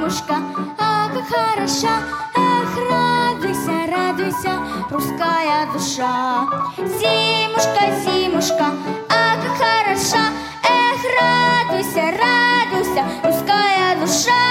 Зимушка, 0.06 0.36
а 0.78 1.10
как 1.10 1.28
хороша 1.28 2.04
Эх, 2.36 2.78
радуйся, 2.92 3.92
радуйся, 3.92 4.60
русская 4.92 5.66
душа. 5.74 6.48
Зимушка, 6.78 7.90
зимушка, 8.04 8.68
а 9.10 9.36
как 9.42 9.58
хороша 9.58 10.30
Эх, 10.62 11.02
радуйся, 11.20 12.04
радуйся, 12.22 13.04
русская 13.24 13.96
душа. 14.00 14.46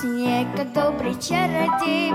Снег, 0.00 0.72
добрый 0.72 1.14
чародей, 1.14 2.12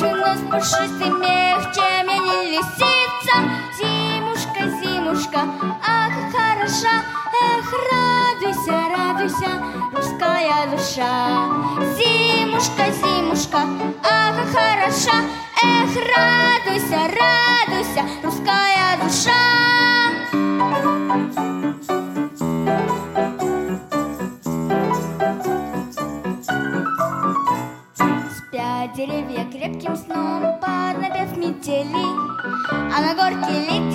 Мех, 0.00 1.74
чем 1.74 2.06
я 2.06 2.18
не 2.18 2.50
лисица. 2.52 3.34
Зимушка, 3.76 4.62
зимушка, 4.80 5.40
а 5.84 6.08
как 6.08 6.30
хороша. 6.30 7.02
Эх, 7.42 7.72
радуйся, 7.90 8.76
радуйся, 8.96 9.50
русская 9.92 10.66
душа. 10.70 11.12
Зимушка, 11.96 12.92
зимушка, 12.92 13.58
а 14.04 14.32
как 14.36 14.48
хороша. 14.52 15.24
Эх, 15.64 15.96
радуйся, 15.96 17.00
радуйся, 17.18 18.02
русская 18.22 18.98
душа 19.02 19.48
А 33.30 33.30
на 33.30 33.87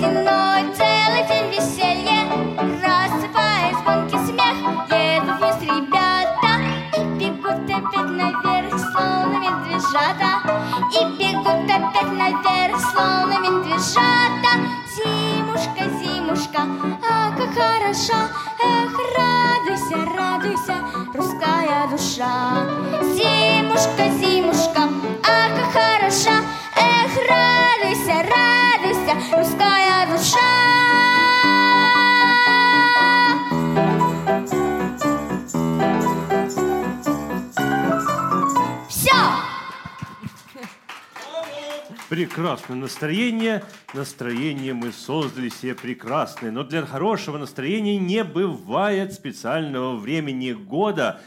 Прекрасное 42.34 42.76
настроение. 42.76 43.62
Настроение 43.92 44.74
мы 44.74 44.90
создали 44.90 45.48
себе 45.50 45.76
прекрасное. 45.76 46.50
Но 46.50 46.64
для 46.64 46.84
хорошего 46.84 47.38
настроения 47.38 47.96
не 47.96 48.24
бывает 48.24 49.12
специального 49.12 49.94
времени 49.94 50.50
года, 50.50 51.20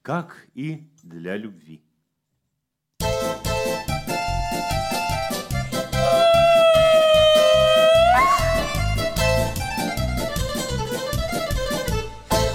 как 0.00 0.46
и 0.54 0.88
для 1.02 1.36
любви. 1.36 1.82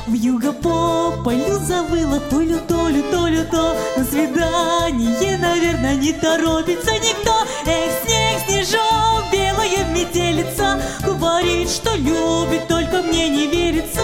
В 0.07 0.13
юго 0.13 0.51
по 0.51 1.21
полю 1.23 1.59
завыла 1.59 2.19
Толю, 2.31 2.57
Толю, 2.67 3.03
Толю, 3.11 3.45
то 3.51 3.77
На 3.95 4.03
свидание, 4.03 5.37
наверное, 5.37 5.95
не 5.95 6.11
торопится 6.13 6.98
Эх, 7.65 7.91
снег, 8.03 8.41
снежок, 8.47 9.23
белая 9.31 9.85
метелица 9.93 10.81
Говорит, 11.03 11.69
что 11.69 11.95
любит, 11.95 12.67
только 12.67 13.01
мне 13.01 13.29
не 13.29 13.47
верится. 13.47 14.01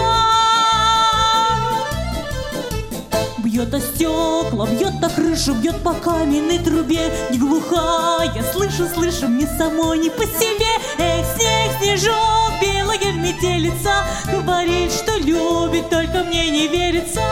Бьет 3.38 3.72
о 3.72 3.80
стекла, 3.80 4.66
бьет 4.66 5.02
о 5.02 5.08
крышу, 5.08 5.54
бьет 5.54 5.82
по 5.82 5.94
каменной 5.94 6.58
трубе. 6.58 7.10
Не 7.30 7.38
глухая, 7.38 8.44
слышу, 8.52 8.86
слышу, 8.86 9.28
мне 9.28 9.46
самой 9.46 9.98
не 9.98 10.10
по 10.10 10.24
себе. 10.24 10.72
Эх, 10.98 11.26
снег, 11.36 11.72
снежок, 11.80 12.52
белая 12.60 13.12
метелица 13.12 14.04
Говорит, 14.30 14.92
что 14.92 15.16
любит, 15.18 15.88
только 15.88 16.24
мне 16.24 16.50
не 16.50 16.68
верится 16.68 17.22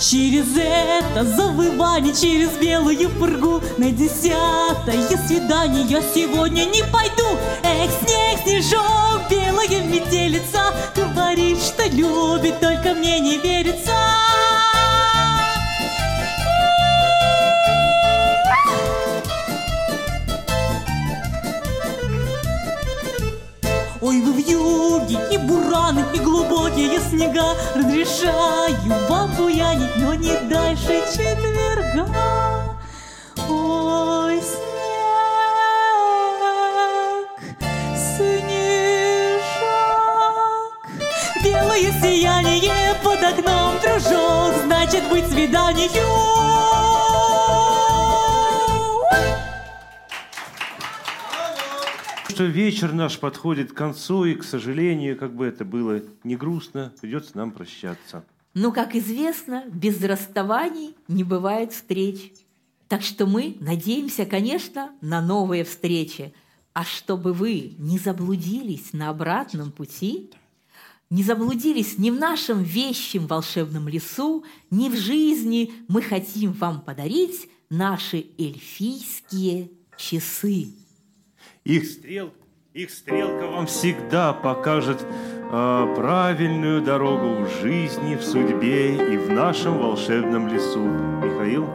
Через 0.00 0.56
это 0.56 1.24
завывание, 1.24 2.14
через 2.14 2.48
белую 2.52 3.10
пургу 3.10 3.60
На 3.76 3.90
десятое 3.90 5.06
свидание 5.26 5.84
я 5.84 6.00
сегодня 6.00 6.64
не 6.64 6.82
пойду. 6.84 7.38
Эх, 7.62 7.90
снег, 8.00 8.40
снежок, 8.42 9.28
белая 9.30 9.84
метелица 9.84 10.72
Говорит, 10.96 11.58
что 11.58 11.86
любит, 11.88 12.60
только 12.60 12.94
мне 12.94 13.20
не 13.20 13.36
верится 13.36 13.92
Ой, 24.10 24.20
вы 24.22 24.32
в 24.32 24.38
юге, 24.38 25.18
и 25.30 25.38
бураны, 25.38 26.04
и 26.12 26.18
глубокие 26.18 26.98
снега 26.98 27.54
Разрешаю 27.76 28.76
вам 29.08 29.30
буянить, 29.36 29.96
но 29.98 30.14
не 30.14 30.36
дальше 30.48 31.00
четверга 31.12 32.08
Ой, 33.48 34.42
снег, 34.42 34.88
снежок 38.16 39.46
Белое 41.44 41.92
сияние 42.02 42.96
под 43.04 43.22
окном, 43.22 43.74
дружок 43.80 44.54
Значит 44.64 45.08
быть 45.08 45.28
свиданию 45.30 46.69
что 52.40 52.46
вечер 52.46 52.94
наш 52.94 53.18
подходит 53.18 53.72
к 53.72 53.76
концу, 53.76 54.24
и, 54.24 54.34
к 54.34 54.44
сожалению, 54.44 55.14
как 55.14 55.36
бы 55.36 55.44
это 55.44 55.62
было 55.62 56.00
не 56.24 56.36
грустно, 56.36 56.90
придется 56.98 57.36
нам 57.36 57.50
прощаться. 57.50 58.24
Но, 58.54 58.72
как 58.72 58.96
известно, 58.96 59.64
без 59.70 60.02
расставаний 60.02 60.96
не 61.06 61.22
бывает 61.22 61.70
встреч. 61.74 62.32
Так 62.88 63.02
что 63.02 63.26
мы 63.26 63.58
надеемся, 63.60 64.24
конечно, 64.24 64.90
на 65.02 65.20
новые 65.20 65.64
встречи. 65.64 66.32
А 66.72 66.82
чтобы 66.82 67.34
вы 67.34 67.74
не 67.76 67.98
заблудились 67.98 68.94
на 68.94 69.10
обратном 69.10 69.70
пути, 69.70 70.30
не 71.10 71.22
заблудились 71.22 71.98
ни 71.98 72.08
в 72.10 72.18
нашем 72.18 72.62
вещем 72.62 73.26
волшебном 73.26 73.86
лесу, 73.86 74.46
ни 74.70 74.88
в 74.88 74.96
жизни, 74.96 75.74
мы 75.88 76.00
хотим 76.00 76.52
вам 76.52 76.80
подарить 76.80 77.50
наши 77.68 78.24
эльфийские 78.38 79.68
часы. 79.98 80.79
Их, 81.64 81.84
стрел, 81.84 82.32
их 82.72 82.90
стрелка 82.90 83.46
вам 83.46 83.66
всегда 83.66 84.32
покажет 84.32 85.02
э, 85.02 85.94
правильную 85.94 86.80
дорогу 86.80 87.44
в 87.44 87.60
жизни, 87.60 88.16
в 88.16 88.22
судьбе 88.22 88.96
и 89.12 89.18
в 89.18 89.30
нашем 89.30 89.78
волшебном 89.78 90.48
лесу. 90.48 90.80
Михаил? 90.80 91.66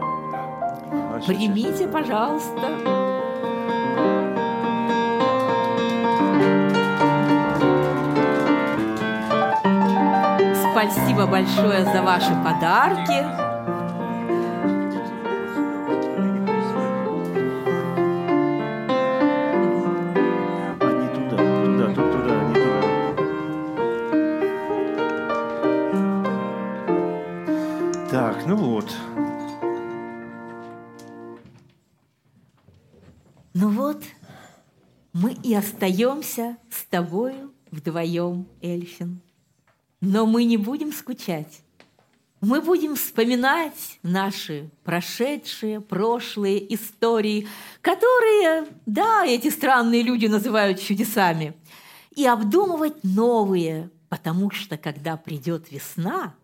Значит, 1.10 1.26
Примите, 1.26 1.86
пожалуйста. 1.86 3.06
Спасибо 10.72 11.26
большое 11.26 11.84
за 11.84 12.02
ваши 12.02 12.34
подарки. 12.44 13.45
Ну 28.48 28.54
вот. 28.54 28.94
Ну 33.54 33.70
вот, 33.70 34.04
мы 35.12 35.32
и 35.42 35.52
остаемся 35.52 36.56
с 36.70 36.84
тобою 36.84 37.52
вдвоем, 37.72 38.46
Эльфин. 38.62 39.20
Но 40.00 40.26
мы 40.26 40.44
не 40.44 40.58
будем 40.58 40.92
скучать. 40.92 41.60
Мы 42.40 42.60
будем 42.60 42.94
вспоминать 42.94 43.98
наши 44.04 44.70
прошедшие, 44.84 45.80
прошлые 45.80 46.72
истории, 46.72 47.48
которые, 47.80 48.68
да, 48.84 49.26
эти 49.26 49.50
странные 49.50 50.02
люди 50.02 50.26
называют 50.26 50.78
чудесами, 50.78 51.54
и 52.14 52.24
обдумывать 52.24 53.02
новые, 53.02 53.90
потому 54.08 54.52
что, 54.52 54.76
когда 54.76 55.16
придет 55.16 55.72
весна, 55.72 56.36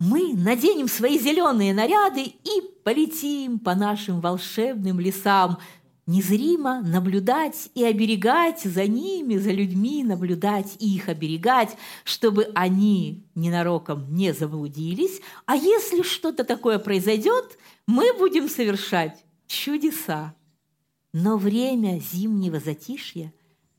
мы 0.00 0.32
наденем 0.34 0.88
свои 0.88 1.18
зеленые 1.18 1.74
наряды 1.74 2.22
и 2.22 2.62
полетим 2.82 3.58
по 3.58 3.74
нашим 3.74 4.20
волшебным 4.20 4.98
лесам, 4.98 5.58
незримо 6.06 6.80
наблюдать 6.80 7.70
и 7.74 7.84
оберегать 7.84 8.62
за 8.62 8.86
ними, 8.86 9.36
за 9.36 9.50
людьми, 9.50 10.02
наблюдать 10.02 10.74
и 10.78 10.96
их 10.96 11.10
оберегать, 11.10 11.76
чтобы 12.04 12.50
они 12.54 13.26
ненароком 13.34 14.12
не 14.12 14.32
заблудились. 14.32 15.20
А 15.44 15.54
если 15.54 16.00
что-то 16.00 16.44
такое 16.44 16.78
произойдет, 16.78 17.58
мы 17.86 18.14
будем 18.14 18.48
совершать 18.48 19.22
чудеса. 19.46 20.34
Но 21.12 21.36
время 21.36 22.00
зимнего 22.00 22.58
затишья 22.58 23.34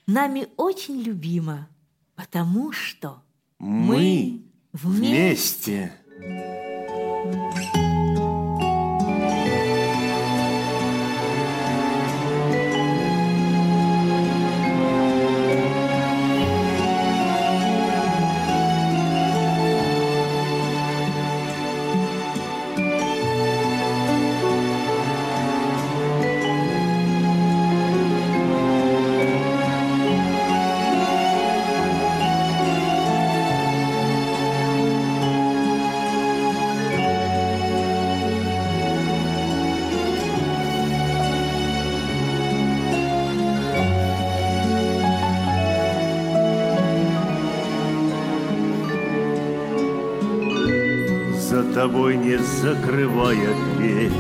нами 0.06 0.48
очень 0.56 1.02
любимо, 1.02 1.68
потому 2.16 2.72
что 2.72 3.24
Мы 3.58 4.44
вместе. 4.72 5.10
вместе. 5.10 5.94
Закрывая 52.62 53.50
дверь. 53.76 54.12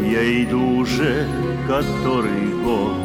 Я 0.00 0.42
иду 0.42 0.78
уже 0.78 1.26
который 1.68 2.48
год. 2.64 2.96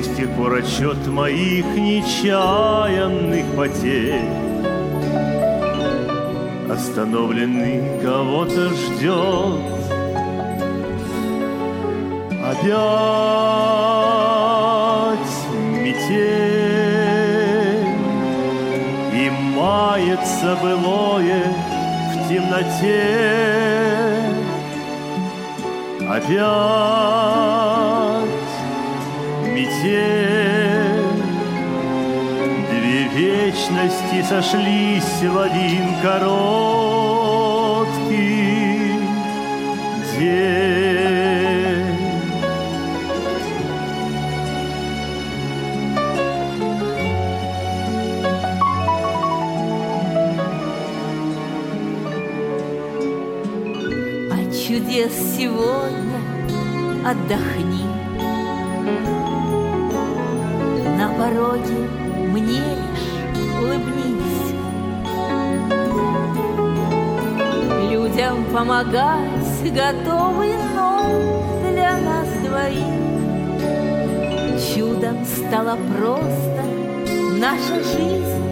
С 0.00 0.16
тех 0.16 0.30
пор 0.36 0.54
отчет 0.54 1.06
моих 1.08 1.66
нечаянных 1.66 3.44
потерь. 3.56 4.22
Остановленный 6.70 8.00
кого-то 8.00 8.70
ждет. 8.70 9.78
Опять 12.44 13.17
мается 20.38 20.56
былое 20.62 21.44
в 22.14 22.28
темноте. 22.28 23.02
Опять 26.08 26.38
метель. 29.44 31.08
Две 32.70 33.08
вечности 33.08 34.22
сошлись 34.28 35.22
в 35.22 35.38
один 35.38 35.94
короткий 36.02 36.77
чудес 54.68 55.14
сегодня 55.34 56.20
отдохни. 57.02 57.86
На 60.98 61.08
пороге 61.16 61.88
мне 62.32 62.60
лишь 62.76 63.08
улыбнись. 63.58 64.52
Людям 67.90 68.44
помогать 68.52 69.72
готовы, 69.72 70.52
но 70.76 71.70
для 71.70 71.96
нас 71.96 72.28
двоих 72.44 72.98
Чудом 74.74 75.24
стала 75.24 75.78
просто 75.96 76.62
наша 77.38 77.76
жизнь. 77.76 78.47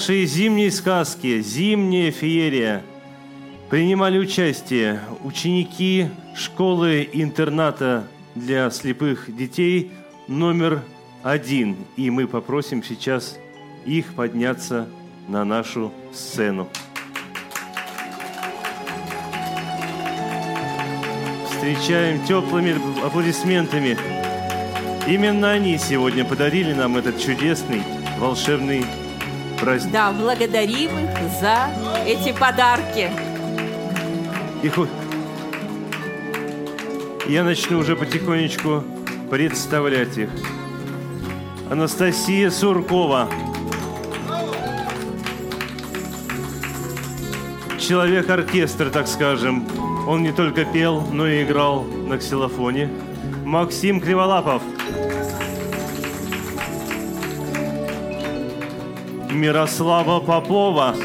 Нашей 0.00 0.24
зимней 0.24 0.70
сказке 0.70 1.42
«Зимняя 1.42 2.10
феерия» 2.10 2.82
принимали 3.68 4.16
участие 4.16 4.98
ученики 5.22 6.08
школы-интерната 6.34 8.08
для 8.34 8.70
слепых 8.70 9.36
детей 9.36 9.90
номер 10.26 10.80
один. 11.22 11.76
И 11.98 12.08
мы 12.08 12.26
попросим 12.26 12.82
сейчас 12.82 13.38
их 13.84 14.14
подняться 14.14 14.88
на 15.28 15.44
нашу 15.44 15.92
сцену. 16.14 16.66
Встречаем 21.50 22.24
теплыми 22.24 22.74
аплодисментами. 23.04 23.98
Именно 25.06 25.50
они 25.50 25.76
сегодня 25.76 26.24
подарили 26.24 26.72
нам 26.72 26.96
этот 26.96 27.20
чудесный 27.20 27.82
волшебный 28.18 28.86
праздник. 29.60 29.92
Да, 29.92 30.12
благодарим 30.12 30.90
их 30.98 31.40
за 31.40 31.68
эти 32.06 32.32
подарки. 32.32 33.10
И 34.62 34.68
хо- 34.68 34.86
Я 37.26 37.44
начну 37.44 37.78
уже 37.78 37.96
потихонечку 37.96 38.82
представлять 39.30 40.16
их. 40.18 40.30
Анастасия 41.70 42.50
Суркова. 42.50 43.28
Человек-оркестр, 47.78 48.90
так 48.90 49.06
скажем. 49.08 49.66
Он 50.06 50.22
не 50.22 50.32
только 50.32 50.64
пел, 50.64 51.00
но 51.12 51.26
и 51.26 51.42
играл 51.44 51.82
на 51.84 52.18
ксилофоне. 52.18 52.90
Максим 53.44 54.00
Криволапов. 54.00 54.62
Мирослава 59.32 60.20
Попова. 60.20 60.96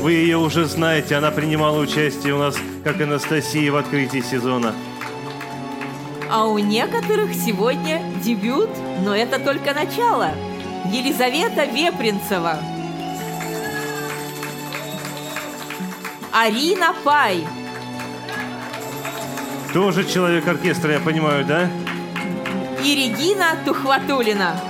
Вы 0.00 0.12
ее 0.12 0.36
уже 0.36 0.66
знаете, 0.66 1.16
она 1.16 1.30
принимала 1.30 1.78
участие 1.78 2.34
у 2.34 2.38
нас, 2.38 2.56
как 2.84 3.00
Анастасия, 3.00 3.72
в 3.72 3.76
открытии 3.76 4.20
сезона. 4.20 4.74
А 6.30 6.46
у 6.46 6.58
некоторых 6.58 7.32
сегодня 7.32 8.02
дебют, 8.22 8.70
но 9.02 9.16
это 9.16 9.38
только 9.38 9.72
начало. 9.72 10.30
Елизавета 10.92 11.64
Вепринцева. 11.64 12.58
Арина 16.32 16.94
Пай. 17.02 17.46
Тоже 19.72 20.04
человек 20.04 20.46
оркестра, 20.46 20.92
я 20.92 21.00
понимаю, 21.00 21.44
да? 21.44 21.68
И 22.84 22.94
Регина 22.94 23.56
Тухватулина. 23.64 24.67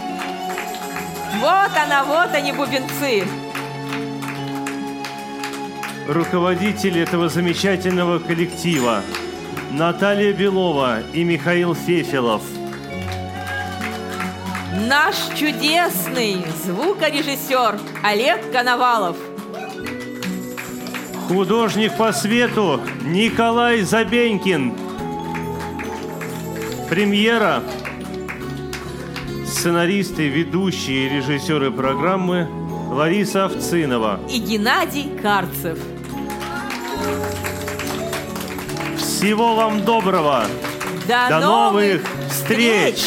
Вот 1.37 1.71
она, 1.77 2.05
вот 2.05 2.35
они, 2.35 2.53
бубенцы. 2.53 3.25
Руководители 6.09 7.03
этого 7.03 7.29
замечательного 7.29 8.19
коллектива 8.19 9.03
Наталья 9.71 10.33
Белова 10.33 11.01
и 11.13 11.23
Михаил 11.23 11.75
Фефелов. 11.75 12.43
Наш 14.89 15.17
чудесный 15.37 16.47
звукорежиссер 16.65 17.79
Олег 18.03 18.51
Коновалов. 18.51 19.17
Художник 21.29 21.95
по 21.99 22.11
свету 22.13 22.81
Николай 23.03 23.83
Забенькин. 23.83 24.75
Премьера. 26.89 27.63
Сценаристы, 29.49 30.29
ведущие 30.29 31.07
и 31.07 31.09
режиссеры 31.09 31.71
программы 31.71 32.47
Лариса 32.91 33.47
Овцинова. 33.47 34.21
И 34.29 34.39
Геннадий 34.39 35.09
Карцев. 35.23 35.79
Всего 38.99 39.57
вам 39.57 39.85
доброго! 39.85 40.45
До, 41.09 41.29
До 41.31 41.41
новых 41.41 42.03
встреч! 42.31 42.99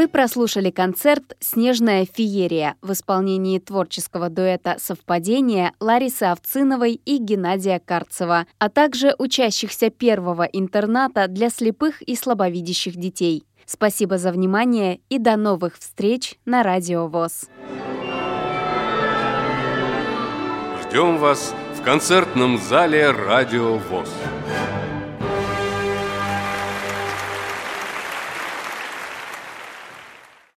Вы 0.00 0.08
прослушали 0.08 0.70
концерт 0.70 1.36
«Снежная 1.40 2.06
феерия» 2.10 2.76
в 2.80 2.92
исполнении 2.92 3.58
творческого 3.58 4.30
дуэта 4.30 4.76
«Совпадение» 4.78 5.72
Ларисы 5.78 6.22
Овциновой 6.22 6.94
и 6.94 7.18
Геннадия 7.18 7.82
Карцева, 7.84 8.46
а 8.58 8.70
также 8.70 9.14
учащихся 9.18 9.90
первого 9.90 10.44
интерната 10.44 11.28
для 11.28 11.50
слепых 11.50 12.00
и 12.00 12.16
слабовидящих 12.16 12.96
детей. 12.96 13.44
Спасибо 13.66 14.16
за 14.16 14.32
внимание 14.32 15.00
и 15.10 15.18
до 15.18 15.36
новых 15.36 15.76
встреч 15.76 16.36
на 16.46 16.62
Радио 16.62 17.06
ВОЗ. 17.06 17.50
Ждем 20.82 21.18
вас 21.18 21.54
в 21.78 21.82
концертном 21.82 22.56
зале 22.56 23.10
«Радио 23.10 23.76
ВОЗ». 23.76 24.08